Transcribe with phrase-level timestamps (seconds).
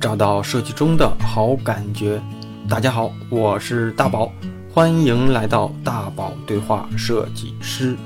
[0.00, 2.22] 找到设计中的好感觉。
[2.66, 4.32] 大家好，我是大宝，
[4.72, 7.98] 欢迎来到大宝对话设计师。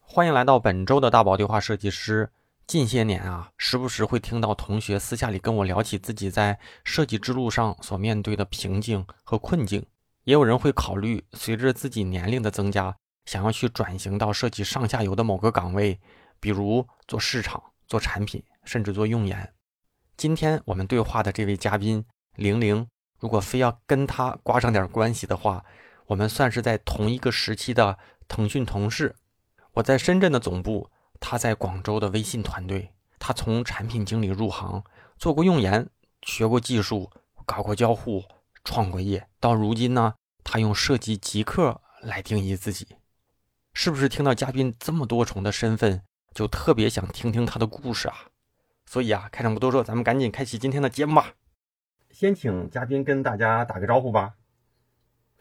[0.00, 2.30] 欢迎来到本周的大宝对话设计师。
[2.66, 9.84] 近些年啊，时不时会听到同学私下里跟我聊起自己在设计之路上所面对的瓶颈和困境，
[10.22, 16.00] 也有人会考虑随着自己年龄的增加，想要去转型到设计上下游的某个岗位，
[16.40, 18.42] 比如做市场、做产品。
[18.64, 19.52] 甚至做用研。
[20.16, 22.04] 今天我们对话的这位嘉宾
[22.36, 22.86] 玲玲，
[23.18, 25.64] 如果非要跟他挂上点关系的话，
[26.06, 29.16] 我们算是在同一个时期的腾讯同事。
[29.72, 32.92] 我在深圳的总部，他在广州的微信团队。
[33.18, 34.84] 他从产品经理入行，
[35.16, 35.88] 做过用研，
[36.22, 37.10] 学过技术，
[37.46, 38.22] 搞过交互，
[38.64, 39.26] 创过业。
[39.40, 42.86] 到如今呢，他用设计极客来定义自己。
[43.72, 46.02] 是不是听到嘉宾这么多重的身份，
[46.34, 48.26] 就特别想听听他的故事啊？
[48.94, 51.34] 所以啊，开场不多说，咱们赶紧开启今天的节目吧。
[52.10, 54.34] 先请嘉宾跟大家打个招呼吧。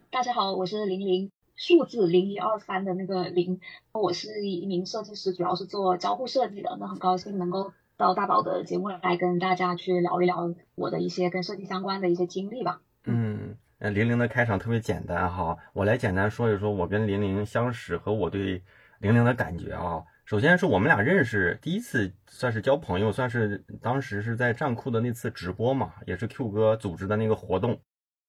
[0.10, 6.76] 大家好，我是零零数字零一二三的那个零，我是一名设计师，主要是做交互设计的。
[6.80, 12.82] 那很高兴能够到大宝的节目来跟大家去聊一聊我的一些跟设计相关的一些经历吧。
[13.04, 18.64] 嗯，零零的开场特别简单哈，我来简单说一说我跟零零相识和我对
[18.98, 20.04] 零零的感觉啊。
[20.26, 27.82] 首先是我们俩认识，第一次算是交朋友，算是当时是在站酷的那次直播嘛，也是 Q 哥组织的那个活动。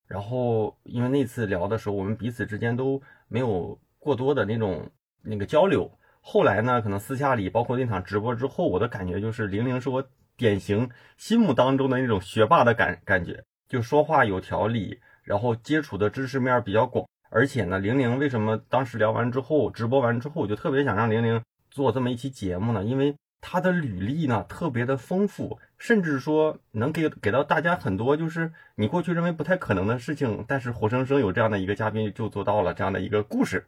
[0.08, 4.90] 然后因为那次聊的时候，我们彼此之间都没有过多的那种
[5.22, 5.88] 那个交流。
[6.20, 10.04] 后来呢，可能私下里，包括那场直播之后，我的感觉就是玲玲是我
[10.36, 17.06] 典型心目当中的那种学霸的感感觉，就说话有条理，然后接触的知识面比较广。
[17.30, 21.40] 而且呢，玲玲为什么当时聊完之后，直播完之后，我就特别想让玲玲。
[21.74, 33.66] 做这么一期节目呢，因为他的履历呢特别的丰富，甚至说能给给到大家很多就是你过去认为不太可能的事情，但是活生生有这样的一个嘉宾就做到了这样的一个故事，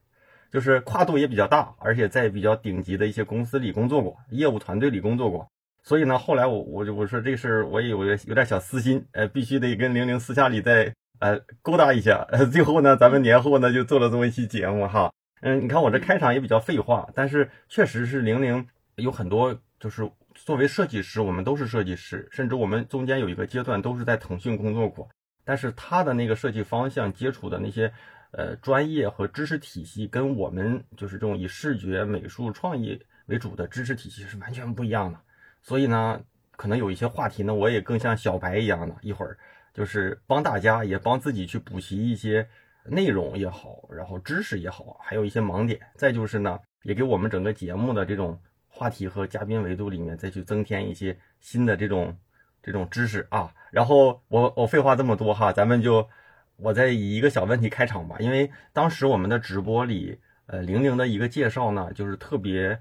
[0.52, 5.48] 就是跨度也比较大，而且在比较顶级的一些公司里工作过，业务团队里工作过，
[5.82, 15.10] 所以呢，后来我我就我说这事儿我也有有点小私心，呃，必须得跟玲玲私下里再呃勾搭一下，呃， 最后呢，咱们年后呢就做了这么一期节目哈。
[15.40, 18.66] 嗯，你看我这开场也比较废话，但是确实是玲玲
[18.96, 25.08] 有很多，就是作为设计师，我们都是设计师，甚至我们中间有一个阶段都是在腾讯工作过。
[25.44, 27.92] 但是他的那个设计方向接触的那些
[28.32, 35.20] 呃专业和知识体系，跟我们就是这种以视觉美术创意为主的知识体系是完全不一样的。
[35.60, 36.20] 所以呢，
[36.52, 39.36] 可能有一些话题呢，我也更像小白一样的，一会儿
[39.74, 42.48] 就是帮大家也帮自己去补习一些。
[42.88, 45.80] 内容也好，然后知识也好，还有一些盲点。
[45.94, 52.16] 再就是呢，也给我们整个节目的这种话题和嘉宾维度里面再去增添一些新的这种
[52.62, 53.52] 这种知识啊。
[53.70, 56.08] 然后我我废话这么多哈，咱们就
[56.56, 58.16] 我再以一个小问题开场吧。
[58.20, 62.80] 因为当时我们的直播里，呃，玲玲的一个介绍呢，就是特别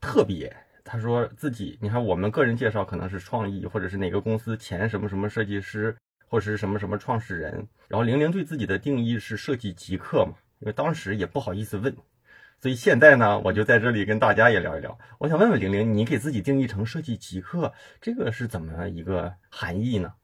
[0.00, 0.54] 特别。
[0.84, 5.96] 他说自己，你看我们个人介绍可能是创意，或者是哪个公司前什么什么设计师。
[6.28, 10.34] 或是什么什么创始人，然后玲玲对自己的定义是设计极客嘛？
[10.58, 11.94] 因为当时也不好意思问，
[12.60, 14.98] 所以现在呢，我就在这里跟大家也聊一聊。
[15.18, 20.14] 我想问问玲玲，你给自己定义成设计极客，这个是怎么一个含义呢？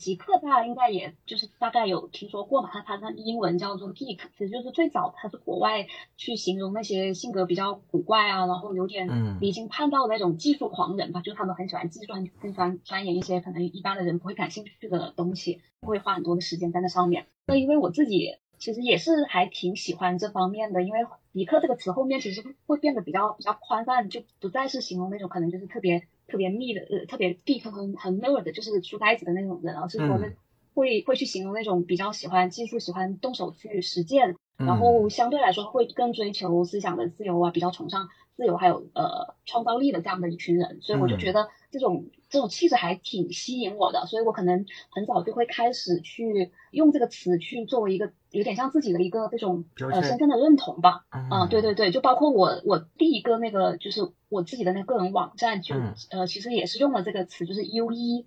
[0.00, 17.26] 极客大家应该也就是大概有听说过吧，它它它英文叫做 geek，其实就是最早它是国外去形容那些性格比较古怪啊，然后有点离经叛道的那种技术狂人吧，就他们很喜欢计算，更喜欢钻研一些可能一般的人不会感兴趣的东西，会花很多的时间在那上面。
[17.46, 21.00] 那因为我自己其实也是还挺喜欢这方面的，因为
[21.34, 26.06] 极客这个词后面其实会变得比较比较宽泛，就不再是形容那种可能就是特别。
[26.30, 30.32] 特别密的，呃，特别 deep 很很 nerd 的，就是书呆子的那种人，而是说那
[30.72, 54.12] 会会去形容那种比较喜欢技术、喜欢动手去实践，然后相对来说会更追求思想的自由啊，比较崇尚自由还有呃创造力的这样的一群人，所以我就觉得这种这种气质还挺吸引我的，所以我可能很早就会开始去用这个词去作为一个有点像自己的一个这种呃身份的认同吧，啊，对对对，就包括我我第一个那个就是。
[54.30, 55.74] 我自己的那个人网站就
[56.12, 58.24] 呃其实也是用了这个词，就是 U 一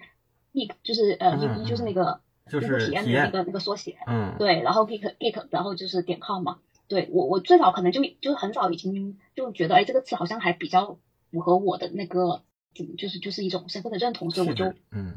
[0.51, 2.19] geek，就是呃 U 一就是那个
[2.51, 6.59] 用户体验的那个那个缩写，嗯，对，然后 geek geek，然后就是点 com 嘛，
[6.89, 10.97] 对我我最早可能就就很早已经就觉得哎这个词好像还比较
[11.31, 12.41] 符合我的那个
[12.97, 15.15] 就是就是一种身份的认同，所以我就嗯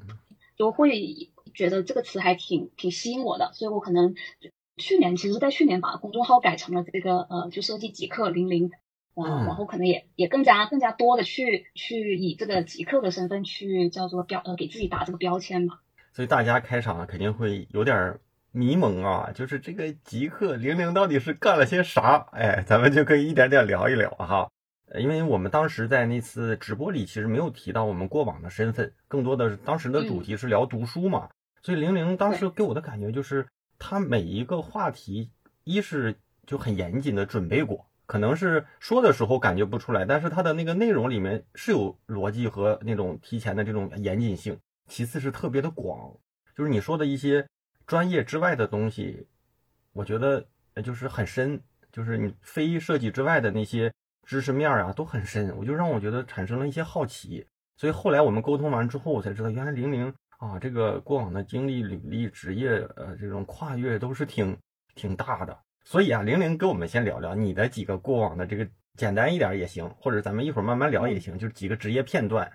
[0.56, 4.14] 就会觉得这个词还挺挺吸引我的，所以我可能
[4.76, 8.70] 去年其实在去年把公众号改成了这个呃就设计极客零零。
[9.18, 15.78] 嗯，然后可能也也更加更加多的去去以这个极客的身份去叫做标呃给自己打这个标签嘛。
[16.12, 18.18] 所以大家开场肯定会有点
[18.52, 22.28] 迷蒙啊，就是这个极客零零到底是干了些啥？
[22.32, 24.50] 哎，咱们就可以一点点聊一聊哈。
[24.98, 31.28] 因为我们当时在那次直播里其实没有提到我们过往的身份，更多的是当时的主题是聊读书嘛。
[31.62, 33.46] 所以玲玲当时给我的感觉就是，
[33.78, 35.30] 她每一个话题，
[35.64, 36.14] 一是
[36.46, 44.56] 就很严谨的准备过，可能是说的时候感觉不出来，但是他的那个内容里面是有逻辑和那种提前的这种严谨性。
[44.88, 46.14] 其次是特别的广，
[46.54, 47.44] 就是你说的一些
[47.84, 49.26] 专业之外的东西，
[49.92, 50.46] 我觉得
[50.84, 51.60] 就是很深，
[51.90, 53.92] 就是你非设计之外的那些
[54.26, 57.46] 知识面啊都很深，我就让我觉得产生了一些好奇。
[57.76, 64.56] 所以后来我们沟通完之后，我才知道原来玲玲啊这个过往的经历、履历、职业呃这种跨越都是挺
[64.94, 65.56] 挺大的。
[65.84, 72.50] 所以啊，玲玲跟我们先聊聊你的几个过往的这个简单一点也行，或者咱们一会儿慢慢聊也行，就是几个职业片段。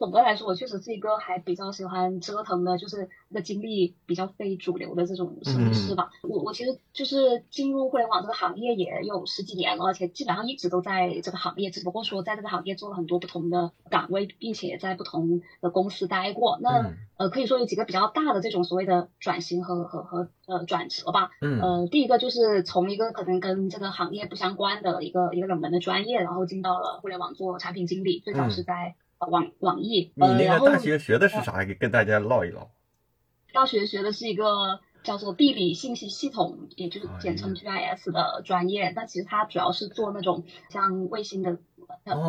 [0.00, 6.08] 总的来说，我确实是一个还比较喜欢折腾的，就是那个经历比较非主流的这种摄影师吧。
[6.22, 16.58] 我我其实就是进入互联网这个行业也有十几年了，而且基本上一直都在这个行业，只不过说在这个行业做了很多不同的岗位，并且在不同的公司待过。
[16.62, 21.28] 那呃，可以说有几个比较大的这种所谓的转型和和和呃转折吧。
[21.42, 21.60] 嗯。
[21.60, 28.94] 呃，第一个就是从一个可能跟这个行业不相关的一个一个冷门的专业，然后进到了互联网做产品经理，最早是在。
[29.26, 31.64] 网网易，你那个大学学的是啥？
[31.64, 32.70] 给跟大家唠一唠。
[33.52, 38.92] 大学学的是一个叫做地理信息系统，也就是简称 GIS 的专业。
[38.96, 41.58] 但其实它主要是做那种像卫星的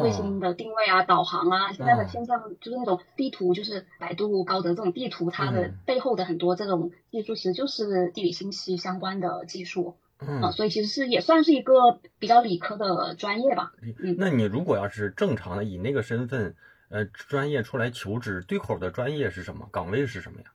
[0.01, 1.71] 卫星的定位啊、导航啊。
[1.71, 9.95] 现在的现象就是那种地图，就是百度、高德这种地图，它的背后的很多这种技术，其实就是地理信息相关的技术。
[10.19, 13.71] 嗯，所以其实是也算是一个比较理科的专业吧。
[13.81, 16.53] 嗯，那你如果要是正常的以那个身份。
[16.91, 19.67] 呃，专业出来求职对口的专业是什么？
[19.71, 20.47] 岗位是什么呀？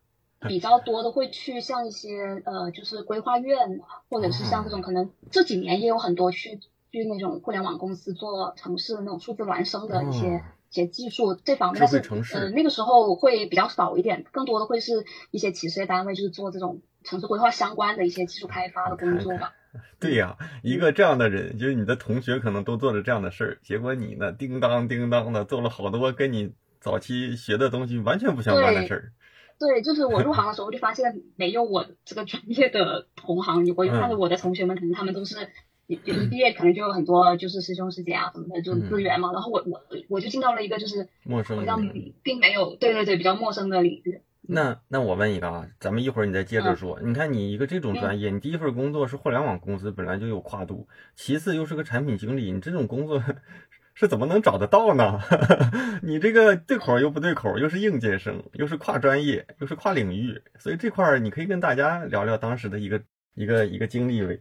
[0.49, 3.81] 比较多的会去像一些呃，就是规划院，
[4.11, 6.61] 或者是像这种可能这几年也有很多去
[6.93, 19.55] 去那种互联网公司做城市那种数字孪生的一些一些技术这方面，但是呃那个时候会比较少一点，更多的会是一些企事业单位，就是做这种城市规划相关的一些技术开发的工作吧。
[20.00, 29.12] 对呀，一个这样的人，就是你的同学可能都做着这样的事儿，结果你呢，叮当叮当的做了好多跟你早期学的东西完全不相关的事儿。
[29.58, 35.49] 对，就是我入行的时候就发现没有我这个专业的同行，我就看着我的同学们，可能他们都是
[35.87, 41.87] 一毕业可能就有很多就是师兄师姐啊什么的，就资源嘛，然后我我我就进到了一个就是陌生，好像
[42.23, 44.23] 并没有，对对对，比较陌生的领域。
[44.48, 47.00] 那那我问一个啊，咱们一会儿你再接着说。
[47.02, 53.22] 你看你一个这种专业，你第一份工作是互联网公司，本来就有跨度，其次又是个产品经理，你这种工作
[53.94, 55.20] 是怎么能找得到呢？
[56.02, 63.02] 你这个对口又不对口，又是应届生，又是跨专业，又是跨领域，所以这块儿你可以跟大家聊聊当时的一个
[63.34, 64.40] 一个一个经历呗。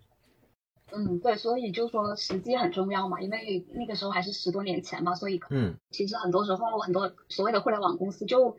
[0.92, 8.56] 嗯，对，所以就说时机很重要嘛，因为那个时候还是十多年前嘛，所以嗯，其实很多时候很多所谓的互联网公司就。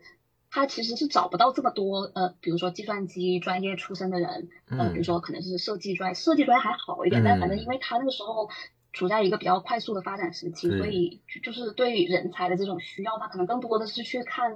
[0.49, 8.49] 他其实是找不到这么多呃，比如说计算机专业出身的人，呃，比如说可能是设计专业，设计专业还好一点，但反正因为他那个时候
[8.93, 14.53] 处在一个比较快速的发展时期，所以就是对人才的这种需要，他可能更多的是去看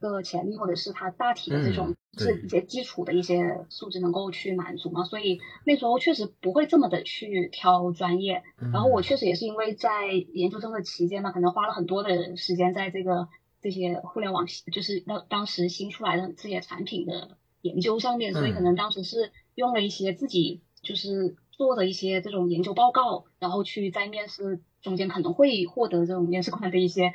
[0.00, 8.42] 个潜力，或者是他大体的这种是一些基础的一些素质能够去满足嘛，所以那时候确实不会这么的去挑专业，
[8.72, 13.28] 然后我确实也是因为在研究生的期间嘛，可能花了很多的时间在这个。
[13.62, 24.60] 这些互联网就是当当时新出来的这些产品的研究上面，所以可能当时是用了一些自己就是做的一些这种研究报告，然后去在面试。
[24.82, 27.12] 中间可能会获得这种面试官的一些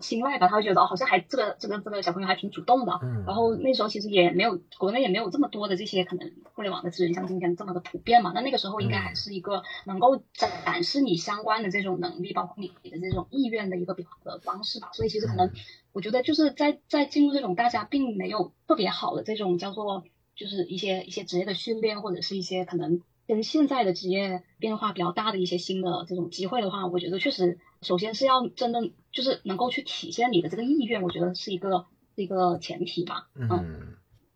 [0.00, 3.00] 青睐吧，他会觉得哦，好像还这个这个这个小朋友还挺主动的。
[3.26, 8.32] 然后那时候其实也没有国内也没有这么多的这些可能互联网的资源像今天这么的普遍嘛。
[8.34, 14.90] 那那个时候应该还是一个能够展示你相关的这种能力，包括你的这种意愿的一个比较好的方式吧。
[14.92, 15.50] 所以其实可能
[15.94, 23.00] 我觉得就是在在进入这种大家并没有特别好的这种叫做就是一些一些职业的训练或者是一些可能。
[23.26, 33.28] 跟现在的职业变化比较大的一些新的这种机会的话，我觉得确实，首先是要真的就是能够去体现你的这个意愿，我觉得是一个一个前提吧。
[33.34, 33.48] 嗯，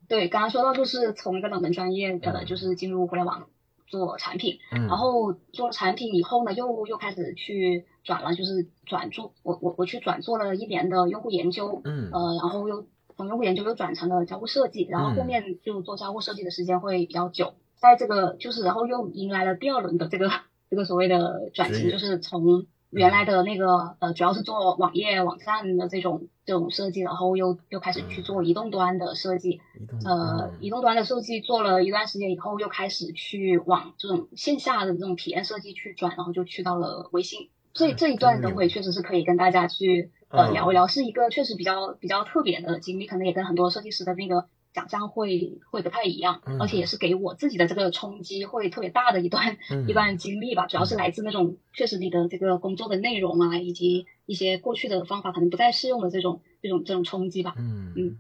[0.09, 3.49] 对，刚刚说到就是从一个冷门专业的就是进入互联网
[3.87, 17.55] 做产品，然后做产品以后呢，又又开始去转了，就是转做我我我去转做了一年的用户研究，嗯，呃，然后又从用户研究又转成了交互设计，然后后面就做交互设计的时间会比较久。
[17.81, 20.31] 在这个就是，然后又迎来了第二轮的这个
[20.69, 29.61] 这个所谓的转型，就是从原来的那个呃，主要是做网页网站的这种这种设计，然后又又开始去做移动端的设计。
[30.05, 37.49] 呃，移动端的设计做了一段时间以后，又开始去往这种线下的这种体验设计去转，然后就去到了微信。
[37.73, 44.47] 这这一段等会确实是可以跟大家去呃聊一聊，是一个确实比较比较特别的经历，可能也跟很多设计师的那个。
[44.73, 49.57] 想象会会不太一样，而且也是给我自己的这个冲击会特别大的一段
[49.89, 50.67] 一段经历吧。
[50.67, 57.55] 主要是来自那种确实你的这个工作的内容啊，以及一些过去的方法可能不再适用的这种这种这种冲击吧。
[57.59, 58.19] 嗯嗯，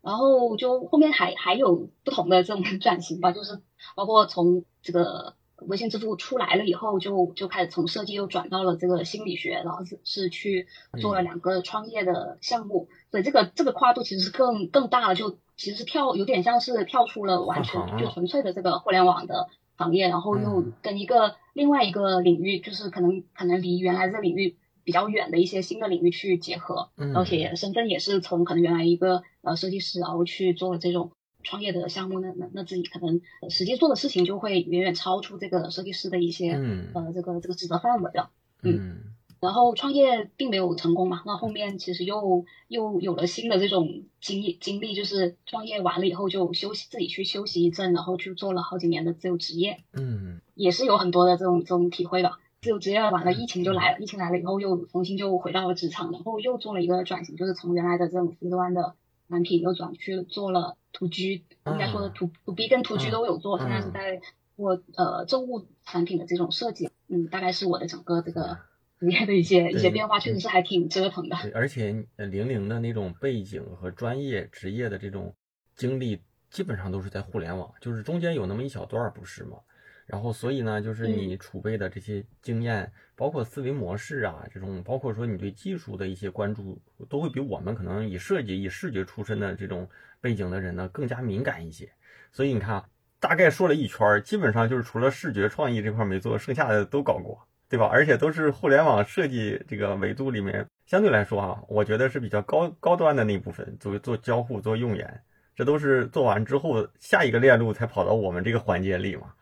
[0.00, 3.60] 然后就后面还还有不同的这种 转型吧，就是
[3.96, 5.34] 包括从这个
[5.66, 10.68] 微信支付出来了以后，就就开始从设计又转到了这个心理学，然后是是去
[11.00, 15.36] 做了两个创业的项目，所以这个这个跨度其实是更更大了，就。
[15.58, 31.10] 其实是跳有点像是跳出了完全就纯粹的这个互联网的行业，然后又跟一个另外一个领域，就是可能可能离原来这领域比较远的一些新的领域去结合，而且身份也是从可能原来一个呃设计师，然后去做了这种
[31.42, 36.52] 创业的项目，那那那自己可能实际做的事情就会远远超出这个设计师的一些
[36.94, 38.30] 呃这个这个职责范围了，
[38.62, 39.02] 嗯。
[39.40, 52.40] 然后创业并没有成功嘛，那后面其实又又有了新的这种经历经历，就是创业完了以后就休息，自己去休息一阵，然后去做了好几年的自由职业，嗯，也是有很多的这种这种体会吧。
[52.60, 58.94] 自由职业完了，疫情就来了，疫情来了以后又重新就回到了职场，然后又做了一个转型，就是从原来的这种 C 端的
[59.28, 64.20] 产品又转去做了 To G，应该说的 To To B 跟 To G 都有做，现在是在
[64.56, 68.58] 做呃政务产品的这种设计，嗯，大概是我的整个这个。
[68.98, 71.36] 职业的一些一些变化，确实是还挺折腾的。
[71.54, 75.34] 而且，零零的那种背景和专业职业的这种
[75.76, 79.58] 经历，基本上都是在互联网，就是中间有那么一小段不是吗？
[80.06, 89.86] 然后，所以呢，就是你储备的这些经验，包括思维模式啊，这种，包括说你对技术的一些关注，都会比我们可能以设计、以视觉出身的这种
[90.20, 91.92] 背景的人呢更加敏感一些。
[92.32, 92.82] 所以你看，
[93.20, 97.46] 大概说了一圈，基本上就是除了视觉创意这块没做，剩下的都搞过。
[97.68, 97.86] 对吧？
[97.86, 105.20] 而且都是互联网设计这个维度里面相对来说啊，我觉得是比较高高端的那部分，做做交互、做用研，
[105.54, 109.34] 这都是做完之后下一个链路才跑到我们这个环节里嘛。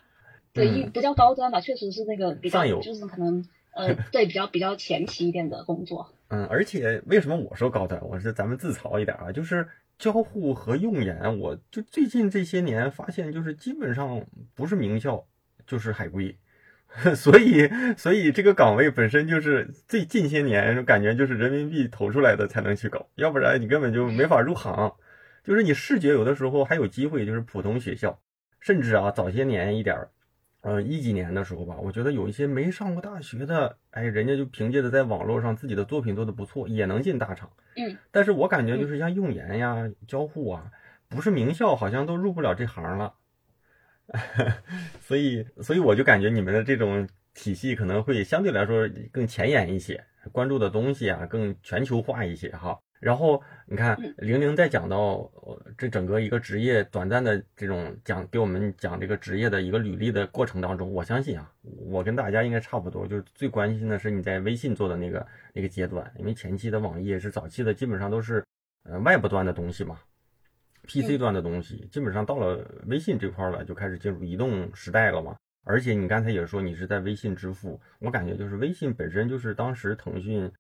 [0.53, 3.45] 对，一不叫高端吧，确实是那个比较就是可能
[3.77, 6.11] 呃，对比较比较前期一点的工作。
[6.29, 8.03] 嗯，而且为什么我说高端？
[8.09, 9.69] 我是咱们自嘲一点啊，就是
[9.99, 14.21] 交互和用研，我就最近这些年发现，就是基本上
[14.55, 15.25] 不是名校
[15.67, 16.37] 就是海归。
[17.15, 24.93] 所以，所以这个岗位本身就是最近些年感觉就是人民币投出来的才能去搞，要不然你根本就没法入行。
[25.45, 28.19] 就是你视觉有的时候还有机会，就是普通学校，
[28.61, 30.09] 甚至啊早些年一点儿，
[30.63, 37.49] 呃一几年的时候吧，我觉得有一些没上过大学的，哎，人家就凭借着在网络上自己的作品做的不错，也能进大厂。
[37.77, 37.97] 嗯。
[38.11, 40.65] 但是我感觉就是像用研呀、交互啊，
[41.09, 43.15] 不是名校好像都入不了这行了。
[45.01, 52.79] 所以，所以我就感觉你们的这种体系可能会相对来说更前沿一些，关注的东西啊更全球化一些哈。
[52.99, 55.31] 然后你看，玲玲在讲到
[55.77, 68.43] 这整个一个职业短暂的这种讲给我们讲这个职业的一个履历的过程当中，我相信啊，我跟大家应该差不多，就是最关心的是你在微信做的那个那个阶段，因为前期的网页是早期的，基本上都是
[68.85, 69.99] 呃外部端的东西嘛。
[70.87, 75.37] PC 端的东西基本上到了微信这块了，就开始进入移动时代了嘛。
[75.65, 80.51] 而且你刚才也说你是在微信支付，我感觉就是微信本身就是当时腾讯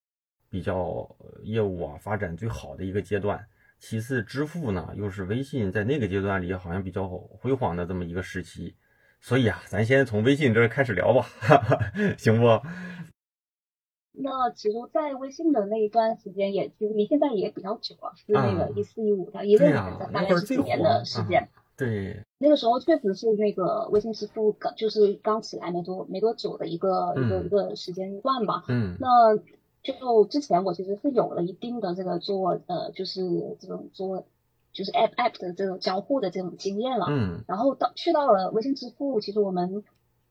[0.51, 1.09] 比较
[1.43, 3.47] 业务啊发展最好的一个阶段。
[3.79, 8.75] 其次，支付呢又是微信在那个阶段里好像比较辉煌的这么一个时期。
[9.21, 11.27] 所以啊，咱先从微信这开始聊吧，
[12.19, 12.61] 行不？
[14.19, 21.49] 那其实，在微信的那一段时间，也其实离现在也比较久了，是那个一四一五的，一六年的，大概是几年的时间。
[21.77, 28.65] 对，那个时候确实是那个微信支付刚就是刚起来没多没多久的一个一个一个时间段吧。
[28.69, 28.97] 嗯。
[28.99, 29.37] 那
[29.83, 34.25] 就之前我其实是有了一定的这个做呃，就是这种做
[34.73, 37.07] 就是 app app 的这种交互的这种经验了。
[37.11, 37.45] 嗯。
[37.47, 39.85] 然后到去到了微信支付，其实我们。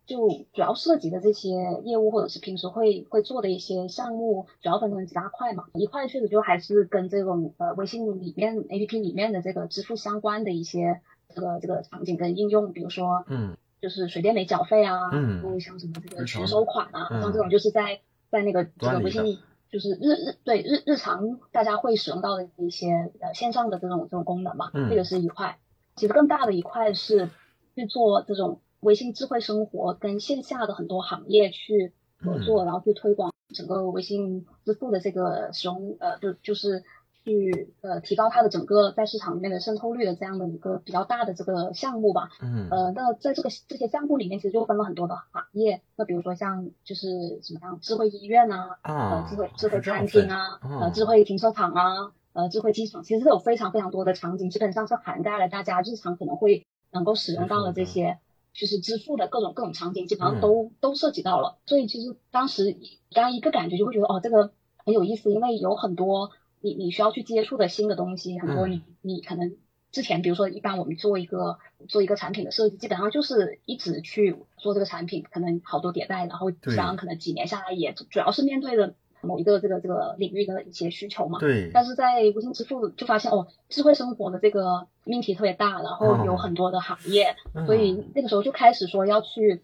[0.06, 1.50] 就主要涉及的这些
[1.84, 5.66] 业务，或者是平时会会做的一些项目，主要分成几大块嘛。
[5.74, 11.02] 一块确实就还是跟这种呃微信里面 A P P 里面的这个支付相关的一些
[11.34, 19.40] 这个这个场景跟应用，比如说嗯，就是水电煤缴费啊，嗯，或者像什么这个全收款啊，像这种就是在在那个这个微信
[19.72, 25.58] 就是日日对日日常大家会使用到的一些呃线上的这种这种功能嘛，这个是一块。
[25.96, 27.30] 其实更大的一块是
[27.74, 28.60] 去做这种。
[28.86, 36.84] 微信智慧生活跟线下的很多行业去合作，然后去推广整个微信支付的这个使用，呃，就就是
[37.24, 42.30] 去呃提高它的整个在市场里面的渗透率的这样的一个比较大的这个项目吧。
[42.42, 42.68] 嗯。
[42.70, 45.82] 呃，那在这个这些项目里面，其实就分了很多的行业。
[45.96, 47.08] 那比如说像就是
[47.42, 58.20] 什么样智慧医院啊，呃，智慧智慧餐厅啊，呃，智慧停车场啊，呃，智慧机场，其实有非常非常多的场景，基本上是涵盖了大家日常可能会能够使用到的这些。
[58.56, 62.78] 就是支付的各种各种场景，基本上都都涉及到了，所以其实当时
[63.12, 66.32] 刚一个感觉就会觉得哦，这个很有意思，因为有很多
[66.62, 69.58] 你你需要去接触的新的东西，很多你你可能
[69.92, 71.60] 之前比如说一般我们做一个
[71.90, 78.96] 做一个产品的设计，基本上就是一直去做这个产品，可能好多迭代，然后像可能几年下来也主要是面对的。
[79.26, 81.70] 某一个这个这个领域的一些需求嘛，对。
[81.74, 89.64] 但是在微信支付就发现哦，智慧生活的这个命题特别大，然后有很多的行业，所以那个时候就开始说要去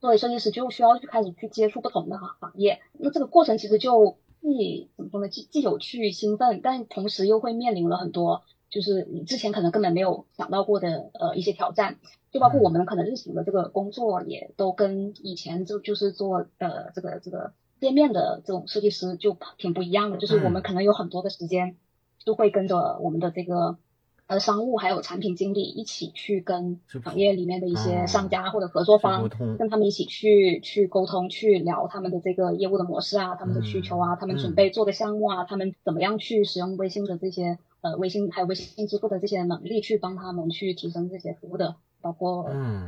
[0.00, 2.80] 作为设计师就需要去开始去接触不同的行业。
[2.92, 11.98] 那这个过程其实就既怎么说呢，既既有趣兴奋，但同时又会面临了很多就是你之前可能根本没有想到过的呃一些挑战，
[12.30, 17.52] 就包括我们可能日常的这个工作也都跟以前就就是做呃这个这个。
[17.80, 21.76] 店面的这种设计师就挺不一样的，就是我们可能有很多的时间，
[22.24, 23.78] 都会跟着我们的这个
[24.26, 29.22] 呃商务还有产品经理一起去跟行业里面的一些商家或者合作方，
[29.56, 42.86] 跟他们一起去去沟通，去聊他们的这个业务的模式啊，他们的需求啊，他们准备做的项目啊，他们怎么样去使用微信的这些呃微信还有微信支付的这些能力，去帮他们去提升这些服务的，包括嗯。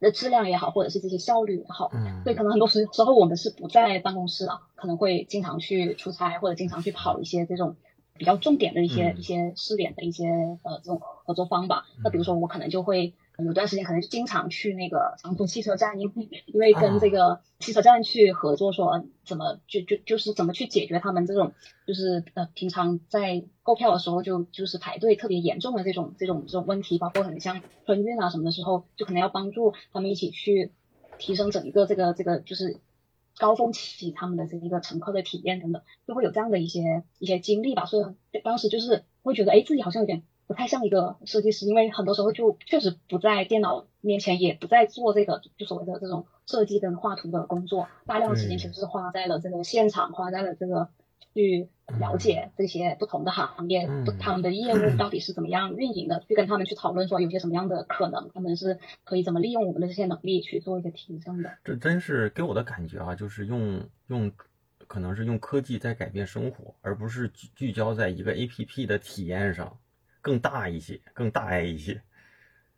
[0.00, 7.76] 的质量也好，或者是这些效率也好，嗯，所以可能很多时时候我们是不在办公室啊，可能会经常去出差，或者经常去跑一些这种
[8.16, 10.28] 比较重点的一些一些试点的一些
[10.62, 11.84] 呃这种合作方吧。
[12.02, 13.14] 那比如说我可能就会。
[13.42, 21.52] 有段时间可能就经常去那个长途汽车站，因为因为跟这个汽车站去合作，说怎么就就就是怎么去解决他们这种
[21.84, 30.70] 就是呃平常在购票的时候就就是排队特别严重的这种这种这种问题，包括很像春运啊什么的时候，就可能要帮助他们一起去
[31.18, 32.78] 提升整一个这个这个就是
[33.36, 40.22] 高峰期他们的这一个乘客的体验等等，就会有这样的一些一些经历吧，所以当时就是会觉得哎自己好像有点。
[40.46, 50.88] 不太像一个设计师，因为很多时候就确实不在电脑面前，也不在做这个就所谓的这种设计跟画图的工作，大量的时间其实是花在了这个现场，花在了这个
[51.32, 53.88] 去了解这些不同的行业，
[54.20, 61.50] 他们的业务到底是怎么样运营的，去跟他们去讨论说有些什么样的可能，他们是可以怎么利用我们的这些能力去做一个提升的。
[61.64, 64.30] 这真是给我的感觉啊，就是用用
[64.86, 69.78] 可能是用科技在改变生活，而不是聚聚焦在一个 A P P 的体验上。
[70.24, 72.00] 更大一些，更大爱一些。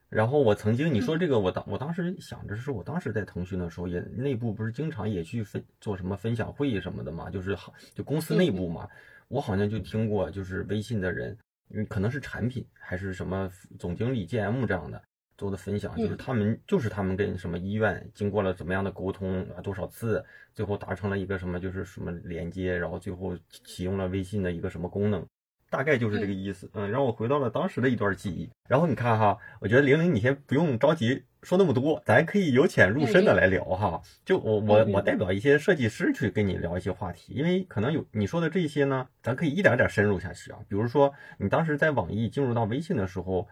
[0.09, 8.89] 然后我曾经你说这个，我当我当时想着是我当时在腾讯的时候，也内部不是经常也去分做什么分享会议什么的嘛，就是好就公司内部嘛。
[9.29, 15.01] 我好像就听过，就是微信的人，因为可能是产品还是什么总经理 GM 这样的
[15.39, 25.25] 做的分享，就是他们就是他们跟什么医院经过了怎么样的沟通啊，多少次，最后达成了一个什么就是什么连接，然后最后启用了微信的一个什么功能。
[25.71, 28.49] 大概就是这个意思，嗯，让我回到了当时的一段记忆。
[28.69, 34.01] 然后你看哈，我觉得玲玲，你先不用着急说那么多，咱可以由浅入深的来聊哈。
[34.25, 40.59] 就我我我代表一些设计师去跟你聊一些话题，因为可能有你说的这些呢，咱可以一点点深入下去啊。
[40.69, 43.49] 比如说你当时在网易进入到微信的时候，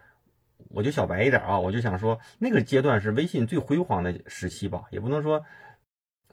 [0.69, 5.43] 我就小白一点啊，我就想说那个阶段是微信最辉煌的时期吧，也不能说。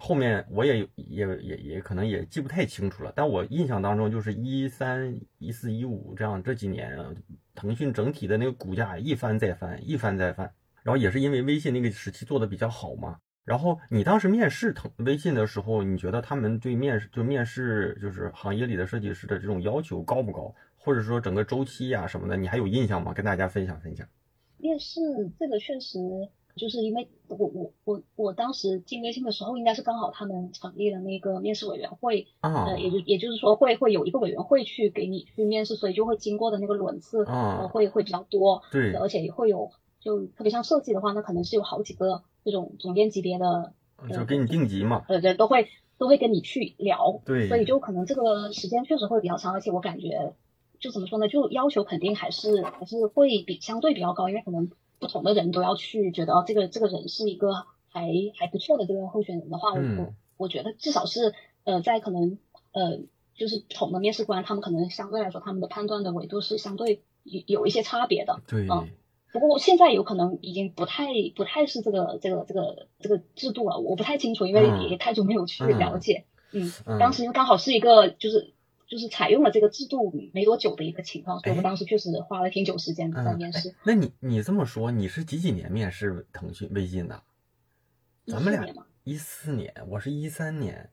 [0.04, 6.98] 后面我也有也也也可能也记不太清楚了，但我印象当中就是一三一四一五这样这几年，
[7.54, 13.16] 腾讯整体的那个股价一翻再翻，一翻再翻，然后也是因为微信那个时期做的比较好嘛。
[13.44, 23.14] 然后你当时面试腾微信的时候，你觉得他们对面试就面试就是行业里的设计师的这种要求高不高，或者说整个周期呀什么的，你还有印象吗？
[23.14, 24.04] 跟大家分享分享。
[24.58, 25.00] 面试
[25.38, 26.00] 这个确实。
[26.54, 37.24] 就是因为我我我我当时进微信的时候，应该是刚好他们成立了那个面试委员会，呃，也就也就是说会会有一个委员会去给你去面试，所以就会经过的那个轮次
[37.62, 43.72] 呃会会比较多，对，而且也会有就特别像设计的话，那可能是有好几个这种总监级别的，
[44.12, 50.34] 就给你定级嘛，呃对，都会都会跟你去聊，对，所以就可能这个时间确实会比较长，而且我感觉
[50.78, 54.70] 就怎么说呢，就要求肯定还是还是会比相对比较高，因为可能。
[55.02, 57.52] 不同的人都要去觉得哦，这个这个人是一个
[57.90, 61.34] 还还不错的这个候选人的话，我我觉得至少是
[61.64, 62.38] 呃，在可能
[62.70, 63.00] 呃，
[63.34, 68.40] 就是不同的面试官，他们可能相对来说他们的判断的维度是相对有有一些差别的。
[68.46, 68.68] 对。
[68.70, 68.88] 嗯。
[69.32, 76.26] 不过现在有可能已经不太不太是这个这个这个这个制度了，我不太清楚，因为也太久没有去了解。
[76.52, 78.52] 嗯，当时刚好是一个就是
[78.92, 83.74] 就是采用了这个制度没多久的一个情况，所以我们当时确实花了挺久时间在面试。
[83.84, 87.22] 那你你这么说，你是几几年面试腾讯微信的？
[88.26, 88.68] 咱们俩
[89.04, 90.90] 一四年，我是一三年，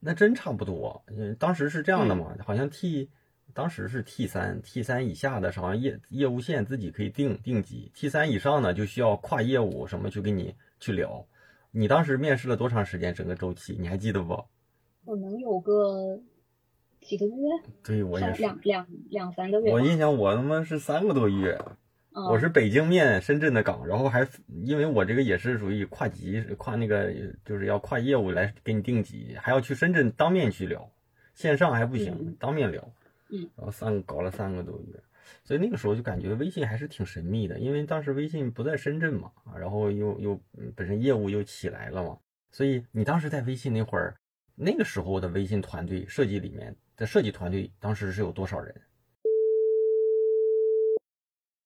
[0.00, 1.02] 那真差不多。
[1.06, 3.08] 嗯，当时是这样的嘛，好像 T。
[3.54, 11.26] 当时是 T 三，T 三以下的好像业业务线自己可以定定级，T 三以上呢就需要跨业务什么去跟你去聊。
[11.70, 13.14] 你当时面试了多长时间？
[13.14, 14.44] 整个周期你还记得不？
[15.04, 16.20] 我能有个
[17.00, 17.32] 几个月。
[17.82, 19.72] 对，我也是两两两三个月。
[19.72, 21.58] 我印象我他妈是三个多月。
[22.12, 24.26] 我是北京面深圳的岗，然后还
[24.64, 27.12] 因为我这个也是属于跨级跨那个
[27.44, 30.90] 就是要跨业务来给你定级，还要去深圳当面去聊，
[31.34, 32.92] 线上还不行，当面聊。
[33.28, 35.00] 嗯，然后三搞了三个多月，
[35.44, 40.40] 所以那个时候就感觉微信还是挺神秘的，因为当时微信不在深圳嘛，然后又又
[40.74, 42.18] 本身业务又起来了嘛，
[42.50, 44.16] 所以你当时在微信那会儿，
[44.56, 48.80] 那个时候的微信团队设计里面的设计团队当时是有多少人？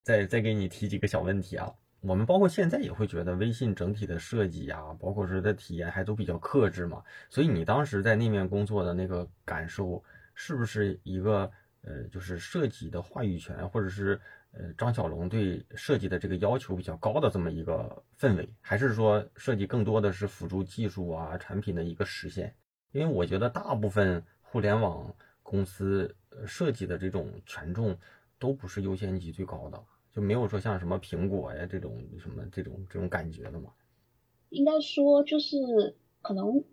[0.04, 10.02] 再再给你提几个小问题啊，我们包括现在也会觉得微信整体的设计啊，包括说的体验还都比较克制嘛，所以你当时在那面工作的那个感受。
[10.36, 11.48] 是不是一个
[11.82, 14.20] 呃，就是设计的话语权，或者是
[14.50, 22.52] 呃张小龙对设计的这个要求比较高的这么一个氛围，还是说设计更多的是辅助技术啊产品的一个实现？
[22.90, 25.14] 因为我觉得大部分互联网
[25.44, 26.12] 公司
[26.44, 27.96] 设计的这种权重
[28.40, 29.80] 都不是优先级最高的，
[30.12, 33.70] 就没有说像什么苹果呀这种什么这种这种感觉的嘛。
[34.48, 36.64] 应该说就是可能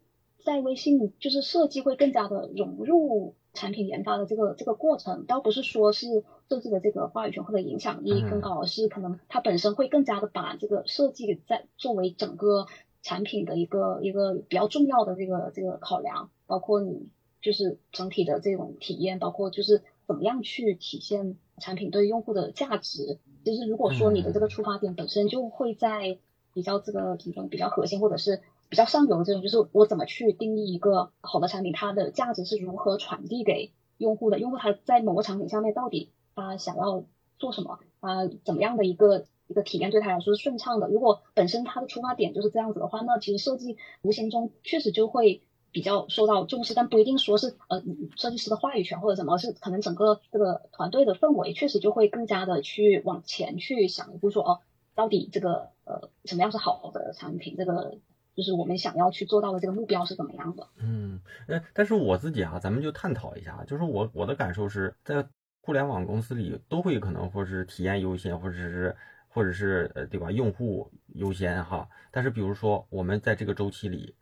[0.44, 3.36] 在微信，就是设计会更加的融入。
[3.54, 12.68] 产品研发的这个这个过程，倒不是说是设计的这个话语权或者影响力更高，而是可能它本身会更加的把这个设计在作为整个
[13.02, 17.10] 产品的一个一个比较重要的这个这个考量，包括你
[17.42, 23.20] 就是整体的这种体验，包括就是怎么样去体现产品对用户的价值。
[23.44, 26.18] 其实如果说你的这个出发点本身就会在
[26.54, 28.42] 比较这个品种比较核心，或者是。
[28.70, 34.40] 比较上游的这种，就是我怎么去定义一个好的产品，它的价值是如何传递给用户的？
[34.40, 37.04] 用户他在某个场景下面到底他想要
[37.38, 37.80] 做什么？
[38.00, 40.88] 啊，怎么样的一个一个体验对他来说是顺畅的？
[40.88, 47.82] 如果本身它的出发点就是这样子的话，那其实设计无形中确实就会比较受到重视，但不一定说是呃
[48.16, 54.60] 设计师的话语权或者什么，是可能整个这个团队的氛围确实就会更加的去往前去想一步，说哦，
[54.96, 57.56] 到底这个呃什么样是好的产品？
[57.58, 57.98] 这个。
[58.34, 60.66] 就是我们想要去做到的这个目标是怎么样的？
[60.78, 65.28] 嗯，呃，但是我自己啊，咱们就探讨一下，就是我我的感受是在
[65.60, 68.96] 互联网公司里都会可能或是体验优先，或者是
[69.28, 71.86] 或者是呃对吧，用户优先哈。
[72.10, 74.16] 但是比如说我们在这个周期里，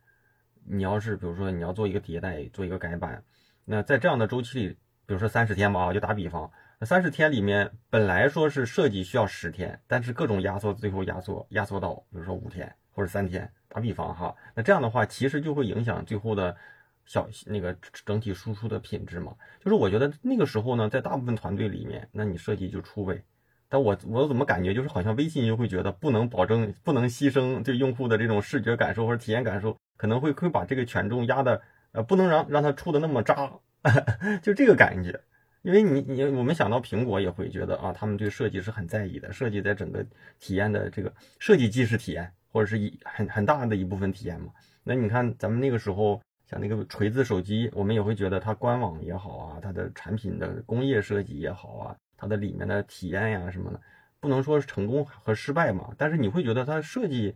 [0.64, 3.22] 你要是比如说你要做一个迭代，做一个改版，
[3.64, 4.68] 那在这样的周期里，
[5.06, 13.50] 比如说三十天吧，就打比方，那三十天里面本来说是设计需要十天，但是各种压缩，最后压缩压缩到比如说五天或者三天。
[13.72, 16.56] 打比方哈，那这样的话其实就会影响最后的
[17.04, 17.72] 小那个
[18.04, 19.32] 整体输出的品质嘛。
[19.60, 23.22] 就是我觉得那个时候呢，在大部分团队里面，那你设计就出位。
[23.70, 33.50] 但我我怎么感觉就是好像微信就会觉得不能保证，不能牺牲对用户的这种视觉感受或者体验感受，可能会会把这个权重压的呃，不能让让它出的那么渣，
[34.42, 35.18] 就这个感觉。
[35.62, 40.04] 因为你你我们想到苹果也会觉得啊，他们对设计是很在意的，设计在整个
[40.38, 42.30] 体验的这个设计既是体验。
[42.52, 44.48] 或者是一很很大的一部分体验嘛？
[44.82, 53.80] 那你看咱们那个时候，像那个锤子手机，我们也会觉得它官网也好啊，它的产品的工业设计也好啊，它的里面的体验呀什么的，
[54.20, 55.94] 不能说是成功和失败嘛。
[55.96, 57.34] 但是你会觉得它设计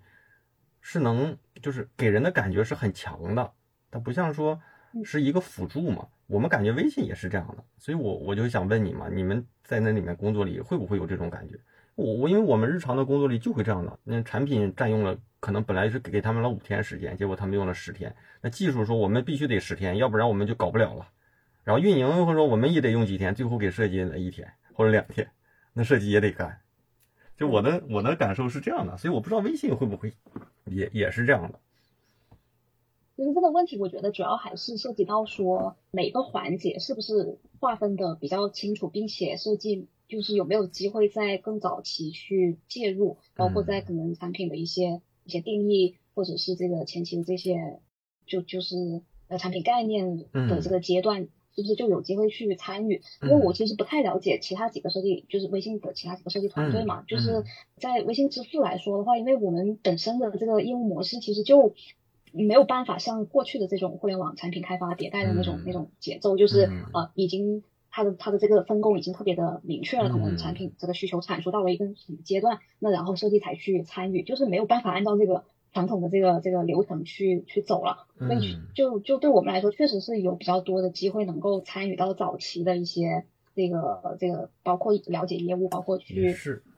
[0.83, 3.53] 是能，就是给人的感觉是很强的，
[3.90, 4.61] 它不像说
[5.03, 6.07] 是一个辅助嘛。
[6.27, 11.59] 我们感觉微信也是这样的，所以我我就想问你嘛，你们在那里面工作里会不会有这种感觉？
[11.94, 18.14] 我我因为我们日常的工作里就会这样的，那产品占用了可能本来是给他们了五天时间，结果他们用了十天。
[18.40, 21.09] 那技术说我们必须得十天，要不然我们就搞不了了。
[21.62, 25.30] 然后运营或者说我们也得用几天，最后给设计了一天或者两天，
[25.72, 26.60] 那设计也得干。
[27.38, 30.12] 就我的我的感受是这样的，所以我不知道微信会不会
[30.66, 31.60] 也也是这样的。
[33.16, 39.88] 其实这个问题，我觉得主要还是涉及到说每个环节是不是划分的比较清楚，并且设计。
[40.06, 47.80] 就是有没有机会在更早期去介入，包括在可能产品的一些一些定义，或者是这个前期的这些，
[48.26, 48.76] 就就是
[49.28, 53.00] 呃产品概念的这个阶段，是不是就有机会去参与？
[53.22, 57.02] 因为我其实不太了解其他几个设计，就是微信的其他几个设计团队嘛。
[57.06, 57.44] 就是
[57.76, 61.74] 在微信支付来说的话，因为我们本身的这个业务模式其实就
[62.32, 83.24] 没有办法像过去的这种互联网产品开发迭代的那种那种节奏，就是呃已经它的它的这个分工已经特别的明确了，可能产品这个需求阐述到了一个什么阶段，那然后设计才去参与，就是没有办法按照这个传统的这个这个流程去去走了，所以就就对我们来说，确实是有比较多的机会能够参与到早期的一些
[83.56, 86.34] 这个这个，包括了解业务，包括去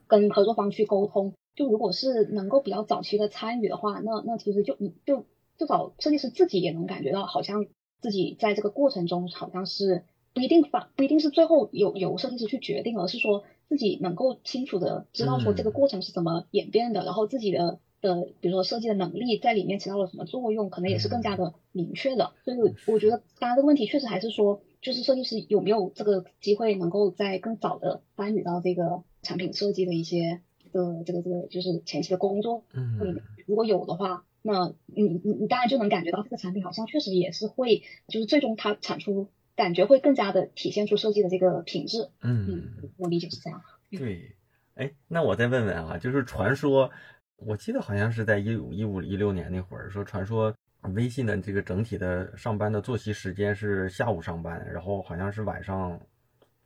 [0.07, 1.33] 跟合作方去沟通。
[1.55, 5.25] 就如果是能够比较早期的参与的话，那那其实就你就
[5.57, 7.65] 至少设计师自己也能感觉到，好像
[8.01, 22.33] 自己在这个过程中好像是不一定反不一定是最后由由设计师去决定，而是说自己能够清楚的知道说这个过程是怎么演变的，然后自己的的比如说设计的能力在里面起到了什么作用，可能也是更加的明确的。
[22.43, 30.41] 所以我觉得刚刚这个问题确实还是说，就是设计师有没有这个机会能够在更早的参与到这个产品设计的一些。
[30.73, 43.61] 的这个这个就是前期的工作，嗯，如果有的话，那你你你当然就能感觉到这个产品好像确实也是会，就是最终它产出感觉会更加的体现出设计的这个品质，嗯，我理解是这样。
[43.91, 44.35] 对，
[44.75, 46.91] 哎，那我再问问啊，就是传说，
[47.37, 50.53] 我记得好像是在一五一五一六年那会儿说，传说
[50.95, 55.99] 微信的这个整体的上班的作息时间是下午上班，然后好像是晚上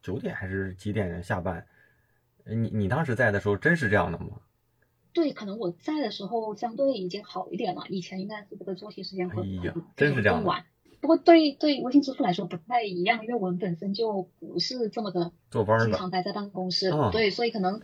[0.02, 1.66] 九点还是几点下班。
[2.46, 4.40] 你你当时在的时候真是这样的吗？
[5.14, 7.84] 对，可能我在的时候相对已经好一点了。
[7.90, 9.44] 以前应该是这个作息时间会
[9.96, 10.44] 真是这样。
[10.44, 10.66] 晚。
[11.02, 17.82] 不过对对微信支付来说不太一样，因为我们本身就不是这么的坐班经常待在办公室，对，所以可能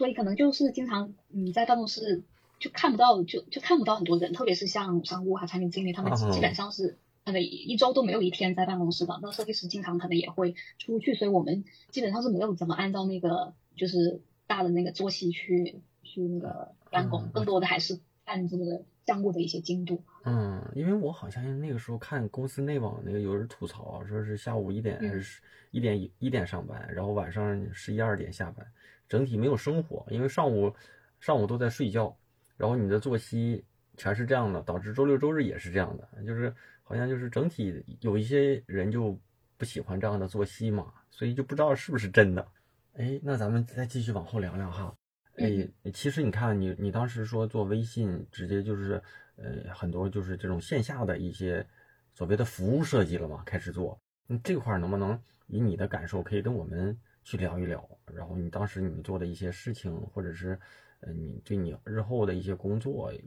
[0.00, 2.22] 所以可能就是经常你在办公室
[2.58, 6.96] 就看不到就就看不到很多人，特别是像商务啊产品经理他们基本上是。
[7.22, 20.02] 可能一周都没有一天在办公室的，那设计师经常可能也会出去，所以我们基本上是没有怎么按照那个就是大的那个作息去去那个办公，更多的还是按这个项目的一些精度。
[20.24, 28.66] 嗯，因为我好像那个时候看公司内网那个有人吐槽，说是下午一点还是一点一点上班，然后晚上十一二点下班，
[29.08, 30.74] 整体没有生活，因为上午
[31.18, 32.16] 上午都在睡觉，
[32.56, 33.64] 然后你的作息
[33.96, 36.54] 全是这样的，导致周六周日也是这样的，就是。
[36.82, 39.16] 好像就是整体有一些人就
[39.56, 42.44] 不喜欢这样的作息嘛，所以就不知道是不是真的。
[42.94, 44.92] 哎，那咱们再继续往后聊聊哈。
[45.36, 49.02] 哎，其实你看，你你当时说做微信，直接就是
[49.36, 51.66] 呃很多就是这种线下的一些
[52.14, 53.98] 所谓的服务设计了嘛，开始做。
[54.26, 57.88] 那这块能不能以你的感受可以跟我们去聊一聊？
[58.14, 60.58] 然后你当时你做的一些事情，或者是
[61.00, 63.20] 呃你对你日后的一些工作有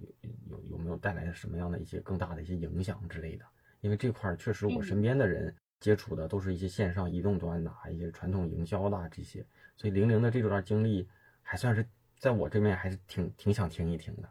[0.49, 3.45] 有有没有带来什么样的一些更大的一些影响之类的？
[3.81, 11.05] 因为这块儿确实，我身边的人接触的都是一些线上移动端的，一些传统营销的这些，所以零零的这段经历
[11.43, 11.85] 还算是
[12.17, 14.29] 在我这边还是挺挺想听一听的。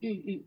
[0.00, 0.44] 嗯嗯，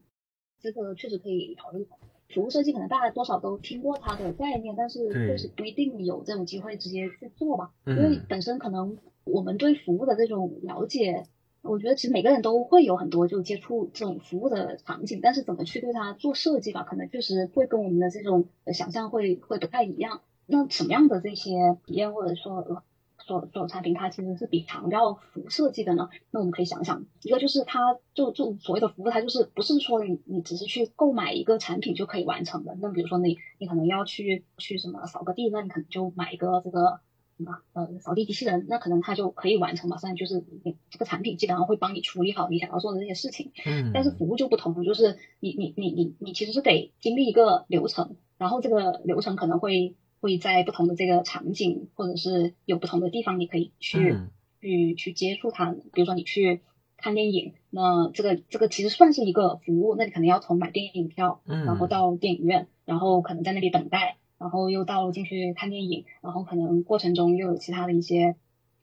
[0.59, 1.87] 这个确实可以考虑。
[2.27, 11.27] 服务设计可能大家多少都听过它的概念，但是确实不一定有这种机会直接去做吧，因为本身可能我们对服务的这种了解。
[11.61, 20.21] 我觉得其实每个人都会有很多就接触这种服务的场景，但是怎么去对它做设计吧，可能确实会跟我们的这种想象会会不太一样。
[20.45, 22.83] 那什么样的这些体验或者说
[23.25, 26.09] 所所有产品，它其实是比强调服务设计的呢？
[26.31, 32.77] 那我们可以想想，一个就是它就就所谓的服务，它就是不是说你你只是去购买一个产品就可以完成的。
[32.81, 36.99] 那比如说你你可能要去去什么扫个地，那你可能就买一个这个。
[37.37, 54.17] 什么呃扫地机器人，那可能它就可以完成嘛，虽然就是你这个产品基本上会帮你处理好你想要做的这些事情，嗯，但是服务就不同，就是你你你你你其实是得经历一个流程，然后这个流程可能会会在不同的这个场景或者是有不同的地方你可以去
[54.59, 56.61] 去去接触它，比如说你去
[56.97, 64.17] 看电影，那这个这个其实算是一个服务，那你可能要从买电影票，嗯，然后到电影院，然后可能在那里等待。
[64.37, 68.35] 然后又到进去看电影，然后可能过程中又有其他的一些，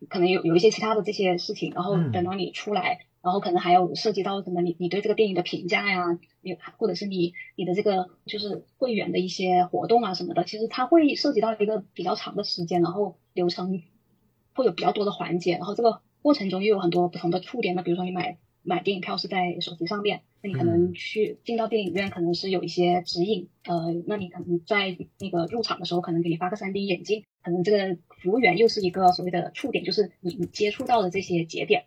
[0.08, 13.82] 可能有有一些其他的这些事情，然后等到你出来，然后可能还有涉及到什么你你对这个电影的评价呀，你或者是你你的这个就是会员的一些活动啊什么的，其实它会涉及到一个比较长的时间，然后流程
[14.54, 18.38] 会有比较多的环节，然后这个过程中又有很多不同的触点，那比如说你买。
[18.64, 31.86] 买电影票是在手机上面，那你可能去进到电影院，可能是有一些指引，呃，那你可能在那个入场的时候，可能给你发个 3D 眼镜，可能这个服务员又是一个所谓的触点，就是你你接触到的这些节点，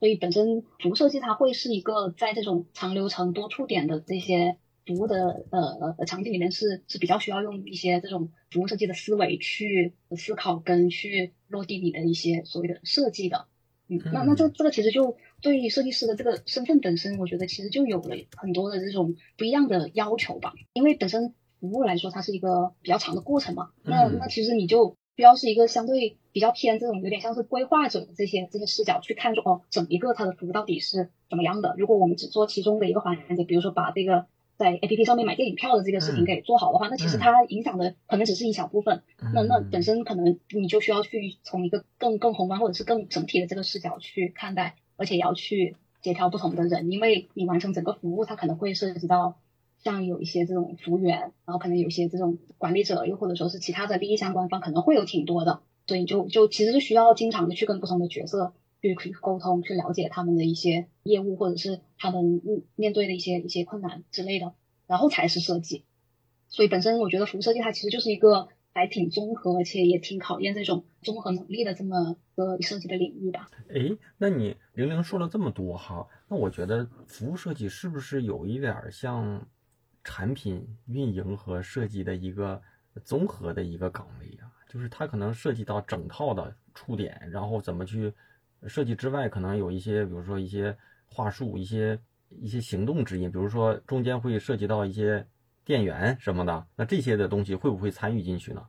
[0.00, 13.46] 所以本身服务设计它会是一个在这种长流程多触点的这些服务的呃呃场景里面是是比较需要用一些这种服务设计的思维去思考跟去落地你的一些所谓的设计的。
[13.86, 20.54] 嗯，那那这这个其实就对设计师的这个身份本身，我觉得其实就有了很多的这种不一样的要求吧。
[20.72, 23.70] 因为本身服务来说，它是一个比较长的过程嘛。
[23.82, 31.74] 那那其实你就需要是一个相对比较偏这种有点像是规划者的这些这些视角去看说，哦，整一个它的服务到底是怎么样的。
[31.78, 34.26] 如果我们只做其中的一个环节，比如说把这个。
[34.56, 39.02] 在 A P P 上面买电影票的这个事情给做好的话，那其实它影响的可能只是一小部分。
[39.34, 49.34] 那那本身可能你就需要去从一个更更宏观或者是更整体的这个视角去看待，而且也要去协调不同的人，因为你完成整个服务，它可能会涉及到
[49.84, 58.54] 像有一些这种服务员，然后可能有一些这种管理者，又或者说是其他的利益相关方，可能会有挺多的，所以就就其实是需要经常的去跟不同的角色。
[58.84, 62.42] 去去沟通，去了解他们的一些业务，或者是他们
[62.76, 64.52] 面对的一些一些困难之类的，
[64.86, 65.86] 然后才是设计。
[66.48, 73.48] 所以本身我觉得服务设计它其实就是一个还挺综合，而且也挺考验这种综合能力的这么个设计的领域吧。
[73.70, 79.48] 诶，那你玲玲说了这么多哈，那我觉得服务设计是不是有一点像
[80.04, 82.62] 产品运营和设计的一个
[83.02, 84.52] 综合的一个岗位啊？
[84.68, 88.14] 就是它可能涉及到整套的触点，然后怎么去。
[88.66, 95.26] 设计之外，可能有一些，比如说一些话术、一些一些行动指引，比如说中间会涉及到一些
[95.66, 98.66] 电源什么的，那这些的东西会不会参与进去呢？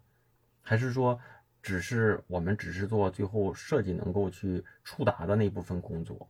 [0.61, 1.17] 还是说，
[1.61, 6.29] 只是我们只是做最后设计能够去触达的那部分工作？